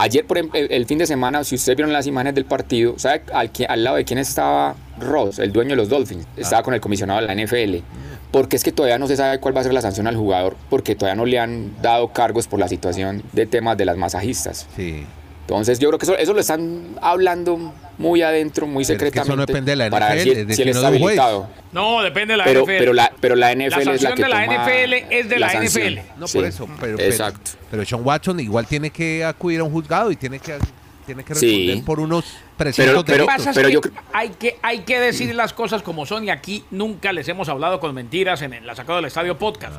Ayer, 0.00 0.24
por 0.24 0.38
el, 0.38 0.86
fin 0.86 0.98
de 0.98 1.08
semana, 1.08 1.42
si 1.42 1.56
ustedes 1.56 1.76
vieron 1.76 1.92
las 1.92 2.06
imágenes 2.06 2.36
del 2.36 2.44
partido, 2.44 2.96
¿sabe 2.98 3.22
al, 3.32 3.50
al 3.68 3.82
lado 3.82 3.96
de 3.96 4.04
quién 4.04 4.20
estaba 4.20 4.76
Ross, 5.00 5.40
el 5.40 5.52
dueño 5.52 5.70
de 5.70 5.76
los 5.76 5.88
Dolphins? 5.88 6.24
Ah. 6.24 6.34
Estaba 6.36 6.62
con 6.62 6.72
el 6.72 6.80
comisionado 6.80 7.20
de 7.20 7.26
la 7.26 7.34
NFL. 7.34 7.84
Porque 8.30 8.54
es 8.54 8.62
que 8.62 8.70
todavía 8.70 8.98
no 8.98 9.08
se 9.08 9.16
sabe 9.16 9.40
cuál 9.40 9.56
va 9.56 9.62
a 9.62 9.64
ser 9.64 9.72
la 9.72 9.82
sanción 9.82 10.06
al 10.06 10.14
jugador, 10.14 10.56
porque 10.70 10.94
todavía 10.94 11.16
no 11.16 11.26
le 11.26 11.40
han 11.40 11.82
dado 11.82 12.12
cargos 12.12 12.46
por 12.46 12.60
la 12.60 12.68
situación 12.68 13.24
de 13.32 13.46
temas 13.46 13.76
de 13.76 13.86
las 13.86 13.96
masajistas. 13.96 14.68
Sí. 14.76 15.04
Entonces 15.48 15.78
yo 15.78 15.88
creo 15.88 15.98
que 15.98 16.04
eso, 16.04 16.14
eso 16.14 16.34
lo 16.34 16.40
están 16.40 16.98
hablando 17.00 17.72
muy 17.96 18.20
adentro, 18.20 18.66
muy 18.66 18.84
secretamente. 18.84 19.32
eso 19.32 19.34
no 19.34 19.46
depende 19.46 19.72
de 19.72 19.76
la 19.76 19.86
NFL, 19.86 19.92
para 19.92 20.14
ver 20.14 20.22
si, 20.22 20.62
él 20.62 20.68
está 20.68 20.88
habilitado. 20.88 21.48
No, 21.72 22.02
depende 22.02 22.34
de 22.34 22.36
la 22.36 22.44
pero, 22.44 22.64
NFL. 22.64 22.78
Pero 22.78 22.92
la, 22.92 23.12
pero 23.18 23.34
la 23.34 23.54
NFL 23.54 23.84
la 23.86 23.94
es 23.94 24.02
la 24.02 24.14
que 24.14 24.22
de 24.24 24.28
la 24.28 24.44
NFL 24.44 24.92
es 25.10 25.28
de 25.30 25.38
la, 25.38 25.54
NFL. 25.54 26.18
No, 26.18 26.26
por 26.26 26.44
eso. 26.44 26.68
Pero, 26.78 27.00
exacto. 27.00 27.52
Pero, 27.70 27.82
Sean 27.86 28.04
Watson 28.04 28.40
igual 28.40 28.66
tiene 28.66 28.90
que 28.90 29.24
acudir 29.24 29.60
a 29.60 29.64
un 29.64 29.72
juzgado 29.72 30.12
y 30.12 30.16
tiene 30.16 30.38
que, 30.38 30.58
tiene 31.06 31.24
que 31.24 31.32
responder 31.32 31.82
por 31.82 31.98
unos 31.98 32.26
presuntos 32.58 33.04
pero, 33.06 33.26
pero, 33.54 33.68
yo... 33.70 33.80
hay, 34.12 34.28
que, 34.30 34.58
hay 34.60 34.80
que 34.80 35.00
decir 35.00 35.34
las 35.34 35.54
cosas 35.54 35.80
como 35.82 36.04
son 36.04 36.24
y 36.24 36.30
aquí 36.30 36.62
nunca 36.70 37.10
les 37.10 37.26
hemos 37.26 37.48
hablado 37.48 37.80
con 37.80 37.94
mentiras 37.94 38.42
en 38.42 38.66
la 38.66 38.74
sacada 38.74 38.96
del 38.96 39.06
estadio 39.06 39.38
podcast. 39.38 39.76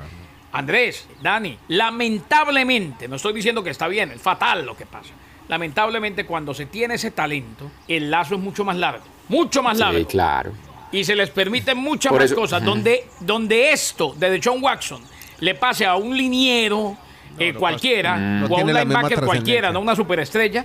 Andrés, 0.52 1.06
Dani, 1.22 1.60
lamentablemente, 1.68 3.08
no 3.08 3.18
estoy 3.18 3.34
diciendo 3.34 3.64
que 3.64 3.70
está 3.70 3.88
bien, 3.88 4.10
es 4.10 4.20
fatal 4.20 4.66
lo 4.66 4.76
que 4.76 4.88
pasa 4.88 5.14
lamentablemente 5.50 6.26
cuando 6.26 6.54
se 6.54 6.68
tiene 6.68 6.94
ese 6.94 7.12
talento, 7.12 7.70
el 7.88 8.10
lazo 8.10 8.36
es 8.36 8.42
mucho 8.42 8.64
más 8.64 8.78
largo, 8.78 9.04
mucho 9.28 9.62
más 9.62 9.78
largo. 9.78 10.00
Sí, 10.00 10.06
claro. 10.06 10.54
Y 10.92 11.04
se 11.04 11.16
les 11.16 11.30
permiten 11.30 11.78
muchas 11.78 12.14
más 12.14 12.32
cosas. 12.34 12.64
Donde, 12.64 13.08
donde 13.20 13.72
esto 13.72 14.16
de 14.18 14.40
John 14.42 14.64
Watson 14.64 15.02
le 15.40 15.56
pase 15.56 15.86
a 15.86 15.96
un 15.96 16.16
liniero 16.16 16.98
eh, 17.38 17.54
cualquiera 17.54 18.46
o 18.50 18.58
a 18.58 18.64
un 18.64 18.74
linebacker 18.74 19.22
cualquiera, 19.22 19.72
no 19.72 19.82
una 19.82 19.96
superestrella, 19.96 20.64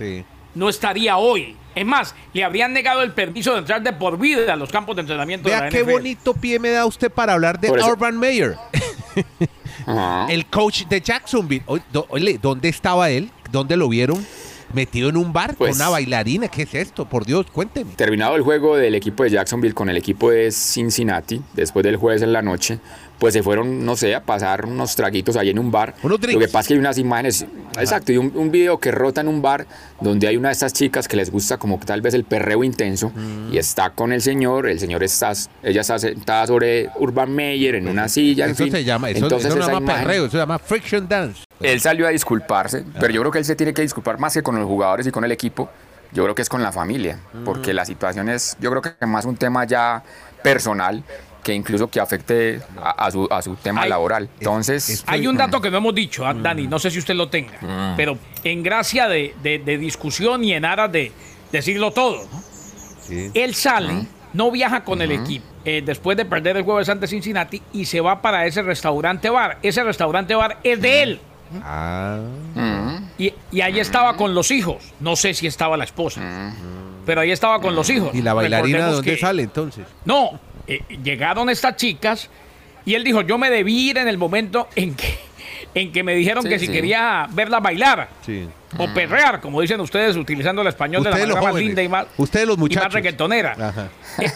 no 0.53 0.69
estaría 0.69 1.17
hoy. 1.17 1.57
Es 1.73 1.85
más, 1.85 2.15
le 2.31 2.43
habrían 2.43 2.71
negado 2.71 3.01
el 3.01 3.11
permiso 3.11 3.53
de 3.53 3.59
entrar 3.59 3.81
de 3.81 3.91
por 3.91 4.17
vida 4.17 4.53
a 4.53 4.55
los 4.55 4.71
campos 4.71 4.95
de 4.95 5.01
entrenamiento 5.01 5.49
Vea 5.49 5.57
de 5.57 5.63
la 5.65 5.69
qué 5.69 5.83
bonito 5.83 6.33
pie 6.33 6.57
me 6.57 6.69
da 6.69 6.85
usted 6.85 7.11
para 7.11 7.33
hablar 7.33 7.59
de 7.59 7.69
Urban 7.69 8.17
Meyer. 8.17 8.55
el 10.29 10.45
coach 10.45 10.85
de 10.85 11.01
Jacksonville. 11.01 11.63
Oye, 11.67 12.39
¿dónde 12.41 12.69
estaba 12.69 13.09
él? 13.09 13.29
¿Dónde 13.51 13.75
lo 13.75 13.89
vieron? 13.89 14.25
Metido 14.73 15.09
en 15.09 15.17
un 15.17 15.33
bar 15.33 15.49
con 15.49 15.67
pues 15.67 15.75
una 15.75 15.89
bailarina. 15.89 16.47
¿Qué 16.47 16.63
es 16.63 16.73
esto? 16.73 17.05
Por 17.05 17.25
Dios, 17.25 17.45
cuénteme. 17.51 17.91
Terminado 17.95 18.35
el 18.35 18.41
juego 18.41 18.77
del 18.77 18.95
equipo 18.95 19.23
de 19.23 19.31
Jacksonville 19.31 19.73
con 19.73 19.89
el 19.89 19.97
equipo 19.97 20.31
de 20.31 20.51
Cincinnati, 20.51 21.41
después 21.53 21.83
del 21.83 21.97
jueves 21.97 22.21
en 22.21 22.33
la 22.33 22.41
noche, 22.41 22.79
pues 23.19 23.33
se 23.33 23.43
fueron, 23.43 23.85
no 23.85 23.95
sé, 23.95 24.13
a 24.13 24.23
pasar 24.23 24.65
unos 24.65 24.95
traguitos 24.95 25.35
ahí 25.35 25.49
en 25.49 25.59
un 25.59 25.71
bar. 25.71 25.93
Lo 26.03 26.19
que 26.19 26.47
pasa 26.47 26.59
es 26.59 26.67
que 26.67 26.73
hay 26.73 26.79
unas 26.79 26.97
imágenes, 26.97 27.45
exacto, 27.79 28.11
y 28.11 28.17
un, 28.17 28.51
video 28.51 28.79
que 28.79 28.91
rota 28.91 29.21
en 29.21 29.27
un 29.27 29.41
bar 29.41 29.65
donde 29.99 30.27
hay 30.27 30.37
una 30.37 30.49
de 30.49 30.53
estas 30.53 30.73
chicas 30.73 31.07
que 31.07 31.17
les 31.17 31.31
gusta 31.31 31.57
como 31.57 31.79
tal 31.79 32.01
vez 32.01 32.13
el 32.13 32.23
perreo 32.23 32.63
intenso 32.63 33.09
mm. 33.09 33.53
y 33.53 33.57
está 33.57 33.89
con 33.89 34.13
el 34.13 34.21
señor, 34.21 34.67
el 34.67 34.79
señor 34.79 35.03
está, 35.03 35.33
ella 35.63 35.81
está 35.81 35.99
sentada 35.99 36.47
sobre 36.47 36.89
Urban 36.99 37.33
Meyer 37.33 37.75
en 37.75 37.87
una 37.87 38.07
silla, 38.07 38.45
eso 38.45 38.67
se 38.67 38.83
llama, 38.83 39.09
eso, 39.09 39.25
Entonces, 39.25 39.47
eso 39.47 39.57
no 39.57 39.65
se 39.65 39.71
llama 39.71 39.93
perreo, 39.93 40.25
eso 40.25 40.31
se 40.31 40.37
llama 40.37 40.59
friction 40.59 41.07
dance. 41.07 41.43
Él 41.61 41.79
salió 41.79 42.07
a 42.07 42.09
disculparse, 42.09 42.83
pero 42.99 43.13
yo 43.13 43.21
creo 43.21 43.31
que 43.31 43.39
él 43.39 43.45
se 43.45 43.55
tiene 43.55 43.73
que 43.73 43.81
disculpar 43.81 44.19
más 44.19 44.33
que 44.33 44.43
con 44.43 44.55
los 44.55 44.67
jugadores 44.67 45.07
y 45.07 45.11
con 45.11 45.23
el 45.23 45.31
equipo, 45.31 45.69
yo 46.13 46.23
creo 46.23 46.35
que 46.35 46.41
es 46.41 46.49
con 46.49 46.61
la 46.61 46.71
familia, 46.71 47.19
porque 47.43 47.73
mm. 47.73 47.75
la 47.75 47.85
situación 47.85 48.29
es, 48.29 48.55
yo 48.59 48.69
creo 48.69 48.81
que 48.81 49.05
más 49.05 49.25
un 49.25 49.35
tema 49.35 49.65
ya 49.65 50.03
personal 50.43 51.03
que 51.45 51.53
incluso 51.53 51.87
que 51.87 51.99
afecte 51.99 52.59
a, 52.81 53.11
su, 53.11 53.27
a 53.29 53.39
su, 53.39 53.55
tema 53.57 53.85
laboral. 53.85 54.27
Entonces... 54.39 55.03
hay 55.05 55.27
un 55.27 55.37
dato 55.37 55.61
que 55.61 55.69
no 55.69 55.77
hemos 55.77 55.93
dicho, 55.93 56.25
ah, 56.25 56.33
Dani, 56.33 56.65
no 56.65 56.79
sé 56.79 56.89
si 56.89 56.97
usted 56.97 57.13
lo 57.13 57.29
tenga, 57.29 57.59
mm. 57.61 57.95
pero 57.95 58.17
en 58.43 58.63
gracia 58.63 59.07
de, 59.07 59.35
de, 59.43 59.77
discusión 59.77 60.43
y 60.43 60.53
en 60.53 60.65
aras 60.65 60.91
de 60.91 61.11
decirlo 61.51 61.91
todo, 61.91 62.23
él 63.35 63.53
sale, 63.53 63.93
mm. 63.93 64.07
no 64.33 64.49
viaja 64.49 64.83
con 64.83 65.03
el 65.03 65.11
equipo. 65.11 65.45
Eh, 65.65 65.83
después 65.85 66.17
de 66.17 66.25
perder 66.25 66.57
el 66.57 66.63
jueves 66.63 66.89
ante 66.89 67.05
Cincinnati 67.05 67.61
y 67.73 67.85
se 67.85 68.01
va 68.01 68.23
para 68.23 68.47
ese 68.47 68.63
restaurante 68.63 69.29
bar. 69.29 69.59
Ese 69.61 69.83
restaurante 69.83 70.33
bar 70.33 70.57
es 70.63 70.81
de 70.81 71.03
él. 71.03 71.19
Ah. 71.63 72.21
Y, 73.19 73.33
y 73.51 73.61
ahí 73.61 73.79
estaba 73.79 74.17
con 74.17 74.33
los 74.33 74.49
hijos. 74.49 74.93
No 74.99 75.15
sé 75.15 75.35
si 75.35 75.45
estaba 75.45 75.77
la 75.77 75.83
esposa. 75.83 76.21
Pero 77.05 77.21
ahí 77.21 77.31
estaba 77.31 77.61
con 77.61 77.75
los 77.75 77.87
hijos. 77.91 78.15
¿Y 78.15 78.23
la 78.23 78.33
bailarina 78.33 78.87
de 78.87 78.93
dónde 78.93 79.17
sale 79.17 79.43
entonces? 79.43 79.85
No, 80.05 80.39
eh, 80.67 80.81
llegaron 81.03 81.49
estas 81.49 81.75
chicas 81.75 82.29
y 82.85 82.93
él 82.93 83.03
dijo, 83.03 83.21
yo 83.21 83.37
me 83.37 83.49
debí 83.49 83.89
ir 83.89 83.97
en 83.97 84.07
el 84.07 84.17
momento 84.17 84.67
en 84.75 84.95
que, 84.95 85.17
en 85.73 85.91
que 85.91 86.03
me 86.03 86.13
dijeron 86.15 86.43
que 86.43 86.59
si 86.59 86.67
quería 86.67 87.27
verla 87.31 87.59
bailar 87.59 88.09
o 88.77 88.93
perrear, 88.93 89.41
como 89.41 89.61
dicen 89.61 89.79
ustedes, 89.81 90.15
utilizando 90.15 90.61
el 90.61 90.67
español 90.67 91.03
de 91.03 91.09
la 91.09 91.17
manera 91.17 91.41
más 91.41 91.55
linda 91.55 91.81
y 91.81 91.89
más, 91.89 92.07
ustedes 92.17 92.47
los 92.47 92.57
muchachos. 92.57 92.93
reggaetonera. 92.93 93.89
Eh, 94.19 94.31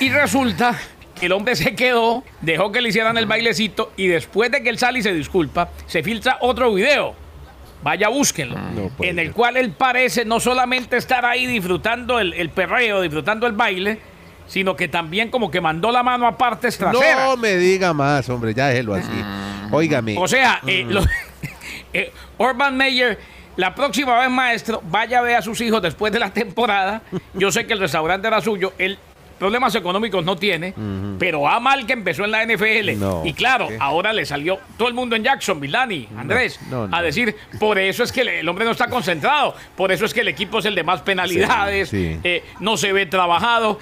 y 0.00 0.10
resulta 0.10 0.78
que 1.18 1.26
el 1.26 1.32
hombre 1.32 1.56
se 1.56 1.74
quedó, 1.74 2.22
dejó 2.40 2.70
que 2.70 2.80
le 2.80 2.90
hicieran 2.90 3.18
el 3.18 3.26
bailecito 3.26 3.92
y 3.96 4.06
después 4.06 4.52
de 4.52 4.62
que 4.62 4.68
él 4.68 4.78
sale 4.78 5.00
y 5.00 5.02
se 5.02 5.12
disculpa, 5.12 5.70
se 5.86 6.02
filtra 6.02 6.38
otro 6.40 6.72
video. 6.72 7.14
Vaya, 7.82 8.08
búsquenlo. 8.08 8.56
en 9.00 9.18
el 9.18 9.32
cual 9.32 9.56
él 9.56 9.70
parece 9.70 10.24
no 10.24 10.40
solamente 10.40 10.96
estar 10.96 11.24
ahí 11.24 11.46
disfrutando 11.46 12.18
el, 12.18 12.34
el 12.34 12.50
perreo, 12.50 13.00
disfrutando 13.00 13.46
el 13.46 13.52
baile, 13.52 14.00
sino 14.48 14.74
que 14.74 14.88
también 14.88 15.30
como 15.30 15.50
que 15.50 15.60
mandó 15.60 15.92
la 15.92 16.02
mano 16.02 16.26
a 16.26 16.36
partes 16.36 16.76
traseras. 16.76 17.28
No 17.28 17.36
me 17.36 17.56
diga 17.56 17.92
más, 17.92 18.28
hombre, 18.28 18.54
ya 18.54 18.68
déjelo 18.68 18.94
así. 18.94 19.24
Óigame. 19.70 20.16
O 20.18 20.26
sea, 20.26 20.60
eh, 20.66 20.84
mm. 20.84 20.96
eh, 21.92 22.12
Urban 22.38 22.76
Meyer, 22.76 23.18
la 23.56 23.74
próxima 23.74 24.18
vez, 24.18 24.30
maestro, 24.30 24.82
vaya 24.90 25.18
a 25.18 25.22
ver 25.22 25.36
a 25.36 25.42
sus 25.42 25.60
hijos 25.60 25.82
después 25.82 26.12
de 26.12 26.18
la 26.18 26.32
temporada. 26.32 27.02
Yo 27.34 27.52
sé 27.52 27.66
que 27.66 27.74
el 27.74 27.80
restaurante 27.80 28.26
era 28.26 28.40
suyo. 28.40 28.72
Él 28.78 28.98
problemas 29.38 29.74
económicos 29.74 30.24
no 30.24 30.36
tiene, 30.36 30.74
pero 31.18 31.48
a 31.48 31.60
mal 31.60 31.86
que 31.86 31.92
empezó 31.92 32.24
en 32.24 32.32
la 32.32 32.44
NFL. 32.44 33.24
y 33.24 33.32
claro, 33.32 33.68
ahora 33.80 34.12
le 34.12 34.26
salió 34.26 34.58
todo 34.76 34.88
el 34.88 34.94
mundo 34.94 35.16
en 35.16 35.24
Jackson, 35.24 35.58
Milani, 35.58 36.08
Andrés, 36.16 36.58
a 36.90 37.00
decir, 37.00 37.34
por 37.58 37.78
eso 37.78 38.02
es 38.02 38.12
que 38.12 38.40
el 38.40 38.48
hombre 38.48 38.64
no 38.64 38.72
está 38.72 38.88
concentrado, 38.88 39.54
por 39.76 39.92
eso 39.92 40.04
es 40.04 40.12
que 40.12 40.20
el 40.20 40.28
equipo 40.28 40.58
es 40.58 40.64
el 40.66 40.74
de 40.74 40.82
más 40.82 41.00
penalidades, 41.02 41.90
eh, 41.92 42.42
no 42.60 42.76
se 42.76 42.92
ve 42.92 43.06
trabajado. 43.06 43.78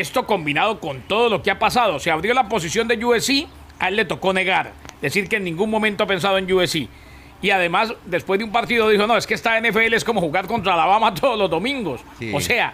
Esto 0.00 0.26
combinado 0.26 0.80
con 0.80 1.02
todo 1.02 1.28
lo 1.28 1.42
que 1.42 1.50
ha 1.50 1.58
pasado, 1.58 1.98
se 1.98 2.10
abrió 2.10 2.34
la 2.34 2.48
posición 2.48 2.88
de 2.88 3.04
USC, 3.04 3.46
a 3.78 3.88
él 3.88 3.96
le 3.96 4.04
tocó 4.04 4.32
negar, 4.32 4.72
decir 5.00 5.28
que 5.28 5.36
en 5.36 5.44
ningún 5.44 5.70
momento 5.70 6.04
ha 6.04 6.06
pensado 6.06 6.38
en 6.38 6.50
USC. 6.50 6.88
Y 7.42 7.50
además, 7.50 7.92
después 8.04 8.38
de 8.38 8.44
un 8.44 8.52
partido 8.52 8.88
dijo, 8.88 9.06
no, 9.06 9.16
es 9.16 9.26
que 9.26 9.34
esta 9.34 9.60
NFL 9.60 9.94
es 9.94 10.04
como 10.04 10.20
jugar 10.20 10.46
contra 10.46 10.74
Alabama 10.74 11.12
todos 11.20 11.38
los 11.38 11.50
domingos. 11.50 12.00
Sí. 12.18 12.32
O 12.32 12.40
sea, 12.40 12.72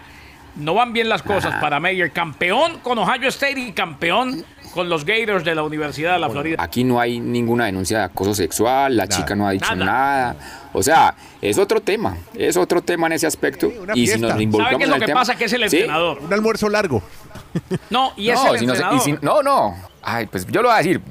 no 0.55 0.75
van 0.75 0.93
bien 0.93 1.09
las 1.09 1.23
cosas 1.23 1.55
para 1.61 1.79
Mayer. 1.79 2.11
Campeón 2.11 2.79
con 2.79 2.97
Ohio 2.99 3.29
State 3.29 3.59
y 3.59 3.71
campeón 3.71 4.45
con 4.73 4.89
los 4.89 5.05
Gators 5.05 5.43
de 5.43 5.55
la 5.55 5.63
Universidad 5.63 6.13
de 6.13 6.19
la 6.19 6.29
Florida. 6.29 6.57
Aquí 6.59 6.83
no 6.83 6.99
hay 6.99 7.19
ninguna 7.19 7.65
denuncia 7.65 7.99
de 7.99 8.03
acoso 8.05 8.33
sexual, 8.35 8.95
la 8.95 9.05
Nada. 9.05 9.17
chica 9.17 9.35
no 9.35 9.47
ha 9.47 9.51
dicho 9.51 9.75
Nada. 9.75 9.85
nada. 9.85 10.35
O 10.73 10.83
sea, 10.83 11.15
es 11.41 11.57
otro 11.57 11.81
tema, 11.81 12.17
es 12.35 12.55
otro 12.55 12.81
tema 12.81 13.07
en 13.07 13.13
ese 13.13 13.25
aspecto. 13.27 13.71
y 13.95 14.07
si 14.07 14.19
nos 14.19 14.31
¿Sabe 14.31 14.43
involucramos 14.43 14.77
qué 14.77 14.83
es 14.83 14.87
en 14.87 14.89
lo 14.89 14.95
el 14.95 15.01
que 15.01 15.05
tema- 15.07 15.19
pasa? 15.21 15.35
Que 15.35 15.45
es 15.45 15.53
el 15.53 15.69
Sí. 15.69 15.77
entrenador. 15.77 16.19
Un 16.19 16.33
almuerzo 16.33 16.69
largo. 16.69 17.01
No, 17.89 18.13
y 18.15 18.29
es 18.29 18.35
no, 18.43 18.53
el 18.53 18.59
si 18.59 18.65
no, 18.67 18.75
se- 18.75 18.81
y 18.81 18.85
entrenador. 18.85 19.01
si- 19.01 19.25
no, 19.25 19.41
no. 19.43 19.75
Ay, 20.03 20.27
pues 20.27 20.45
yo 20.47 20.61
lo 20.61 20.67
voy 20.69 20.75
a 20.75 20.77
decir. 20.77 21.01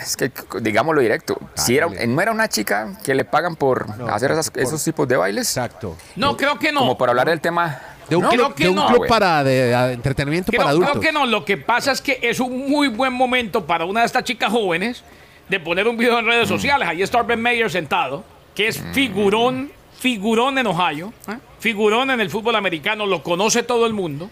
Es 0.00 0.16
que 0.16 0.30
digámoslo 0.60 1.00
directo. 1.00 1.38
Si 1.54 1.76
era, 1.76 1.88
no 1.88 2.20
era 2.22 2.30
una 2.32 2.48
chica 2.48 2.98
que 3.02 3.14
le 3.14 3.24
pagan 3.24 3.56
por 3.56 3.96
No, 3.98 4.06
hacer 4.08 4.28
por- 4.30 4.38
esas- 4.38 4.50
por- 4.50 4.62
esos 4.62 4.84
tipos 4.84 5.08
de 5.08 5.16
bailes, 5.16 5.48
Exacto. 5.48 5.96
No, 6.16 6.36
creo 6.36 6.58
que 6.58 6.70
no. 6.70 6.80
como 6.80 6.98
para 6.98 7.12
hablar 7.12 7.28
del 7.28 7.40
tema. 7.40 7.80
De 8.08 8.16
un 8.16 8.22
No, 8.22 8.28
club, 8.30 8.40
creo 8.44 8.54
que 8.54 8.64
de 8.64 8.70
un 8.70 8.76
no, 8.76 8.86
club 8.86 8.98
güey. 8.98 9.08
para 9.08 9.42
de, 9.42 9.52
de 9.66 9.92
entretenimiento 9.92 10.50
Creo, 10.52 10.62
para 10.62 10.70
creo 10.74 10.82
adultos. 10.84 11.04
que 11.04 11.12
no. 11.12 11.26
Lo 11.26 11.44
que 11.44 11.56
pasa 11.56 11.92
es 11.92 12.00
que 12.00 12.18
es 12.22 12.38
un 12.40 12.70
muy 12.70 12.88
buen 12.88 13.12
momento 13.12 13.64
para 13.66 13.84
una 13.84 14.00
de 14.00 14.06
estas 14.06 14.24
chicas 14.24 14.50
jóvenes 14.52 15.02
de 15.48 15.60
poner 15.60 15.86
un 15.88 15.96
video 15.96 16.18
en 16.18 16.24
Mm. 16.24 16.28
redes 16.28 16.48
sociales. 16.48 16.88
Ahí 16.88 17.02
está 17.02 17.22
Ben 17.22 17.40
Mayer 17.40 17.70
sentado, 17.70 18.24
que 18.54 18.68
es 18.68 18.80
figurón, 18.92 19.70
figurón 19.98 20.58
en 20.58 20.66
Ohio, 20.66 21.12
¿eh? 21.28 21.36
figurón 21.58 22.10
en 22.10 22.20
el 22.20 22.30
fútbol 22.30 22.54
americano, 22.56 23.06
lo 23.06 23.22
conoce 23.22 23.62
todo 23.62 23.86
el 23.86 23.92
mundo, 23.92 24.30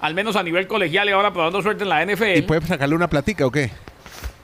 al 0.00 0.14
menos 0.14 0.34
a 0.36 0.42
nivel 0.42 0.66
colegial 0.66 1.08
y 1.08 1.12
ahora 1.12 1.32
probando 1.32 1.62
suerte 1.62 1.84
en 1.84 1.88
la 1.90 2.02
NFL. 2.04 2.36
¿Y 2.38 2.42
puede 2.42 2.66
sacarle 2.66 2.94
una 2.94 3.08
platica 3.08 3.46
o 3.46 3.50
qué? 3.52 3.70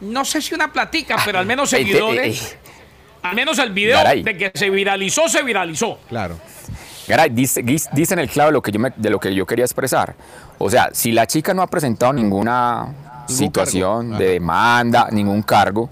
No 0.01 0.25
sé 0.25 0.41
si 0.41 0.55
una 0.55 0.73
platica, 0.73 1.17
pero 1.25 1.41
al 1.41 1.47
menos 1.47 1.73
Ey, 1.73 1.85
te- 1.85 1.91
seguidores. 1.93 2.57
Al 3.23 3.35
menos 3.35 3.59
el 3.59 3.71
video 3.73 3.99
de 4.23 4.37
que 4.37 4.53
se 4.55 4.71
viralizó, 4.71 5.29
se 5.29 5.43
viralizó. 5.43 5.99
Claro. 6.09 6.39
Garay, 7.09 7.31
dice, 7.31 7.63
en 7.63 8.19
el 8.19 8.29
clavo 8.29 8.51
lo 8.51 8.61
que 8.63 8.71
yo 8.71 8.79
me- 8.79 8.93
de 8.97 9.11
lo 9.11 9.19
que 9.19 9.35
yo 9.35 9.47
quería 9.47 9.65
expresar. 9.65 10.15
O 10.59 10.69
sea, 10.71 10.91
si 10.93 11.13
la 11.13 11.27
chica 11.27 11.55
no 11.55 11.63
ha 11.63 11.67
presentado 11.67 12.13
ninguna 12.13 12.89
situación 13.27 14.11
cargo. 14.11 14.19
de 14.25 14.29
demanda, 14.33 15.09
ningún 15.11 15.43
cargo, 15.43 15.89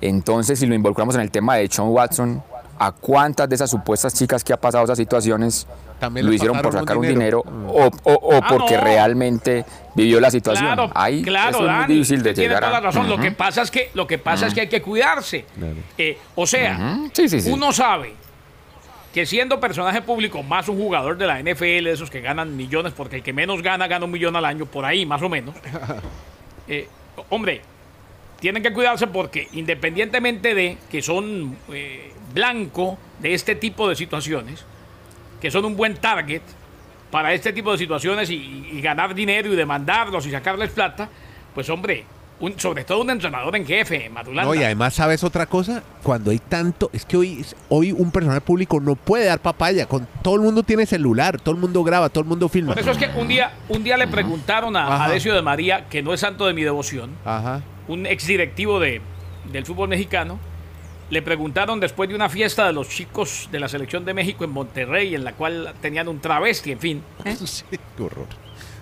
entonces 0.00 0.58
si 0.58 0.66
lo 0.66 0.74
involucramos 0.74 1.14
en 1.14 1.20
el 1.22 1.30
tema 1.30 1.56
de 1.56 1.68
Sean 1.68 1.88
Watson, 1.88 2.42
¿a 2.78 2.92
cuántas 2.92 3.48
de 3.48 3.54
esas 3.54 3.70
supuestas 3.70 4.14
chicas 4.14 4.42
que 4.44 4.52
ha 4.52 4.56
pasado 4.56 4.84
esas 4.84 4.96
situaciones 4.98 5.66
También 5.98 6.24
lo 6.26 6.32
hicieron 6.32 6.56
por 6.58 6.72
un 6.74 6.80
sacar 6.80 6.96
un 6.96 7.06
dinero? 7.06 7.42
dinero, 7.46 7.70
o, 7.72 7.90
o- 8.04 8.14
o 8.14 8.34
Ah, 8.42 8.46
porque 8.48 8.76
no. 8.76 8.82
realmente 8.84 9.64
vivió 9.94 10.18
la 10.20 10.30
situación? 10.30 10.66
Claro, 10.66 10.90
Ahí 10.94 11.22
claro, 11.22 11.50
eso 11.50 11.60
es 11.60 11.66
Dani, 11.66 11.78
muy 11.86 11.94
difícil 11.94 12.22
de 12.22 12.30
usted 12.30 12.34
tiene 12.34 12.48
llegar 12.48 12.62
toda 12.62 12.72
la 12.72 12.80
razón. 12.80 13.08
Lo 13.08 13.18
que 13.18 13.32
pasa 13.32 13.62
es 13.62 13.70
que 13.70 13.90
lo 13.94 14.06
que 14.06 14.18
pasa 14.18 14.46
es 14.46 14.54
que 14.54 14.62
hay 14.62 14.68
que 14.68 14.80
cuidarse. 14.80 15.44
Eh, 15.98 16.18
o 16.34 16.46
sea, 16.46 16.78
Ujú, 16.96 17.10
sí, 17.12 17.28
sí, 17.28 17.40
sí. 17.42 17.50
uno 17.50 17.72
sabe 17.72 18.14
que 19.12 19.26
siendo 19.26 19.58
personaje 19.58 20.02
público 20.02 20.42
más 20.42 20.68
un 20.68 20.78
jugador 20.78 21.16
de 21.16 21.26
la 21.26 21.40
NFL, 21.40 21.84
de 21.84 21.92
esos 21.92 22.10
que 22.10 22.20
ganan 22.20 22.56
millones, 22.56 22.92
porque 22.96 23.16
el 23.16 23.22
que 23.22 23.32
menos 23.32 23.62
gana 23.62 23.88
gana 23.88 24.04
un 24.04 24.10
millón 24.10 24.36
al 24.36 24.44
año, 24.44 24.66
por 24.66 24.84
ahí 24.84 25.06
más 25.06 25.22
o 25.22 25.28
menos. 25.28 25.54
Eh, 26.72 26.86
hombre, 27.30 27.62
tienen 28.38 28.62
que 28.62 28.72
cuidarse 28.72 29.08
porque 29.08 29.48
independientemente 29.54 30.54
de 30.54 30.78
que 30.88 31.02
son 31.02 31.56
eh, 31.72 32.12
blanco 32.32 32.96
de 33.18 33.34
este 33.34 33.56
tipo 33.56 33.88
de 33.88 33.96
situaciones, 33.96 34.64
que 35.40 35.50
son 35.50 35.64
un 35.64 35.76
buen 35.76 35.96
target 35.96 36.42
para 37.10 37.34
este 37.34 37.52
tipo 37.52 37.72
de 37.72 37.78
situaciones 37.78 38.30
y, 38.30 38.36
y 38.72 38.80
ganar 38.80 39.16
dinero 39.16 39.52
y 39.52 39.56
demandarlos 39.56 40.26
y 40.26 40.30
sacarles 40.30 40.70
plata, 40.70 41.08
pues 41.56 41.68
hombre, 41.70 42.04
un- 42.40 42.58
sobre 42.58 42.84
todo 42.84 43.02
un 43.02 43.10
entrenador 43.10 43.54
en 43.56 43.66
jefe, 43.66 44.08
Madulanda. 44.08 44.50
No, 44.52 44.54
y 44.58 44.64
además, 44.64 44.94
¿sabes 44.94 45.22
otra 45.24 45.46
cosa? 45.46 45.82
Cuando 46.02 46.30
hay 46.30 46.38
tanto, 46.38 46.90
es 46.92 47.04
que 47.04 47.16
hoy, 47.16 47.44
hoy 47.68 47.92
un 47.92 48.10
personal 48.10 48.40
público 48.40 48.80
no 48.80 48.96
puede 48.96 49.26
dar 49.26 49.40
papaya. 49.40 49.86
Con, 49.86 50.06
todo 50.22 50.34
el 50.36 50.40
mundo 50.40 50.62
tiene 50.62 50.86
celular, 50.86 51.40
todo 51.40 51.54
el 51.54 51.60
mundo 51.60 51.84
graba, 51.84 52.08
todo 52.08 52.22
el 52.22 52.28
mundo 52.28 52.48
filma. 52.48 52.72
Por 52.74 52.82
eso 52.82 52.90
es 52.92 52.98
que 52.98 53.08
un 53.18 53.28
día, 53.28 53.52
un 53.68 53.84
día 53.84 53.96
le 53.96 54.08
preguntaron 54.08 54.76
a, 54.76 54.86
Ajá. 54.94 55.04
a 55.04 55.10
Decio 55.10 55.34
de 55.34 55.42
María, 55.42 55.86
que 55.88 56.02
no 56.02 56.12
es 56.14 56.20
santo 56.20 56.46
de 56.46 56.54
mi 56.54 56.62
devoción, 56.62 57.10
Ajá. 57.24 57.60
un 57.88 58.06
exdirectivo 58.06 58.80
de, 58.80 59.00
del 59.52 59.64
fútbol 59.66 59.88
mexicano, 59.88 60.38
le 61.10 61.22
preguntaron 61.22 61.80
después 61.80 62.08
de 62.08 62.14
una 62.14 62.28
fiesta 62.28 62.66
de 62.66 62.72
los 62.72 62.88
chicos 62.88 63.48
de 63.50 63.58
la 63.58 63.68
selección 63.68 64.04
de 64.04 64.14
México 64.14 64.44
en 64.44 64.50
Monterrey, 64.50 65.14
en 65.14 65.24
la 65.24 65.32
cual 65.32 65.74
tenían 65.80 66.06
un 66.08 66.20
travesti, 66.20 66.72
en 66.72 66.78
fin. 66.78 67.02
Sí, 67.44 67.64
qué 67.96 68.02
horror. 68.02 68.26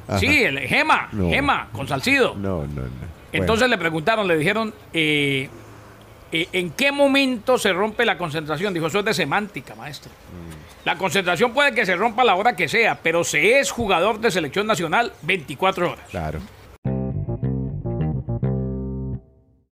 Ajá. 0.07 0.19
Sí, 0.19 0.43
el 0.43 0.59
Gema, 0.61 1.09
No. 1.13 1.29
Gema, 1.31 1.69
con 1.73 1.89
Salcido. 1.89 2.35
No, 2.35 2.63
no, 2.67 2.83
no. 2.83 3.18
Entonces 3.33 3.69
le 3.69 3.79
preguntaron, 3.79 4.27
le 4.27 4.37
dijeron, 4.37 4.73
eh, 4.93 5.49
eh, 6.33 6.49
¿en 6.53 6.71
qué 6.71 6.93
momento 6.93 7.59
se 7.59 7.73
rompe 7.73 8.05
la 8.05 8.19
concentración? 8.19 8.75
Dijo, 8.75 8.87
eso 8.87 9.01
es 9.01 9.05
de 9.05 9.15
semántica, 9.15 9.75
maestro. 9.75 10.11
Mm. 10.11 10.87
La 10.87 10.97
concentración 10.97 11.53
puede 11.53 11.73
que 11.75 11.85
se 11.85 11.97
rompa 11.97 12.23
a 12.23 12.25
la 12.25 12.35
hora 12.35 12.57
que 12.57 12.69
sea, 12.69 12.99
pero 13.03 13.25
se 13.25 13.59
es 13.59 13.71
jugador 13.71 14.21
de 14.21 14.31
selección 14.31 14.67
nacional 14.67 15.13
24 15.23 15.93
horas. 15.93 16.05
Claro. 16.11 16.41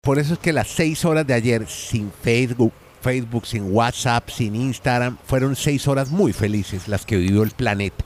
Por 0.01 0.19
eso 0.19 0.35
es 0.35 0.39
que 0.41 0.53
las 0.53 0.69
seis 0.69 1.05
horas 1.05 1.27
de 1.27 1.35
ayer, 1.35 1.67
sin 1.69 2.11
Facebook, 2.11 2.73
Facebook, 3.01 3.47
sin 3.47 3.73
WhatsApp, 3.73 4.29
sin 4.31 4.57
Instagram, 4.57 5.17
fueron 5.27 5.55
seis 5.55 5.87
horas 5.87 6.11
muy 6.11 6.33
felices 6.33 6.89
las 6.89 7.07
que 7.07 7.17
vivió 7.17 7.43
el 7.43 7.51
planeta. 7.51 8.05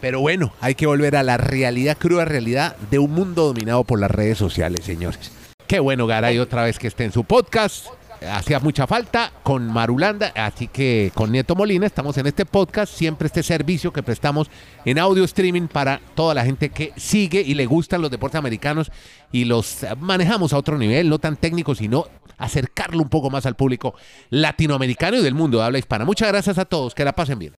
Pero 0.00 0.20
bueno, 0.20 0.52
hay 0.60 0.74
que 0.74 0.86
volver 0.86 1.16
a 1.16 1.22
la 1.22 1.36
realidad, 1.36 1.98
cruda 1.98 2.24
realidad 2.24 2.76
de 2.90 2.98
un 2.98 3.12
mundo 3.12 3.46
dominado 3.46 3.84
por 3.84 4.00
las 4.00 4.10
redes 4.10 4.38
sociales, 4.38 4.84
señores. 4.84 5.32
Qué 5.66 5.78
bueno, 5.78 6.06
Garay, 6.06 6.38
otra 6.38 6.64
vez 6.64 6.78
que 6.78 6.88
esté 6.88 7.04
en 7.04 7.12
su 7.12 7.24
podcast. 7.24 7.86
Hacía 8.28 8.60
mucha 8.60 8.86
falta 8.86 9.32
con 9.42 9.72
Marulanda, 9.72 10.32
así 10.34 10.68
que 10.68 11.10
con 11.14 11.32
Nieto 11.32 11.54
Molina 11.54 11.86
estamos 11.86 12.18
en 12.18 12.26
este 12.26 12.44
podcast, 12.44 12.92
siempre 12.92 13.26
este 13.26 13.42
servicio 13.42 13.94
que 13.94 14.02
prestamos 14.02 14.50
en 14.84 14.98
audio 14.98 15.24
streaming 15.24 15.68
para 15.68 16.02
toda 16.14 16.34
la 16.34 16.44
gente 16.44 16.68
que 16.68 16.92
sigue 16.98 17.40
y 17.40 17.54
le 17.54 17.64
gustan 17.64 18.02
los 18.02 18.10
deportes 18.10 18.38
americanos 18.38 18.92
y 19.32 19.46
los 19.46 19.86
manejamos 20.00 20.52
a 20.52 20.58
otro 20.58 20.76
nivel, 20.76 21.08
no 21.08 21.18
tan 21.18 21.36
técnico, 21.36 21.74
sino 21.74 22.08
acercarlo 22.36 23.02
un 23.02 23.08
poco 23.08 23.30
más 23.30 23.46
al 23.46 23.54
público 23.54 23.94
latinoamericano 24.28 25.16
y 25.16 25.22
del 25.22 25.34
mundo 25.34 25.58
de 25.58 25.64
habla 25.64 25.78
hispana. 25.78 26.04
Muchas 26.04 26.28
gracias 26.28 26.58
a 26.58 26.66
todos, 26.66 26.94
que 26.94 27.04
la 27.06 27.12
pasen 27.12 27.38
bien. 27.38 27.48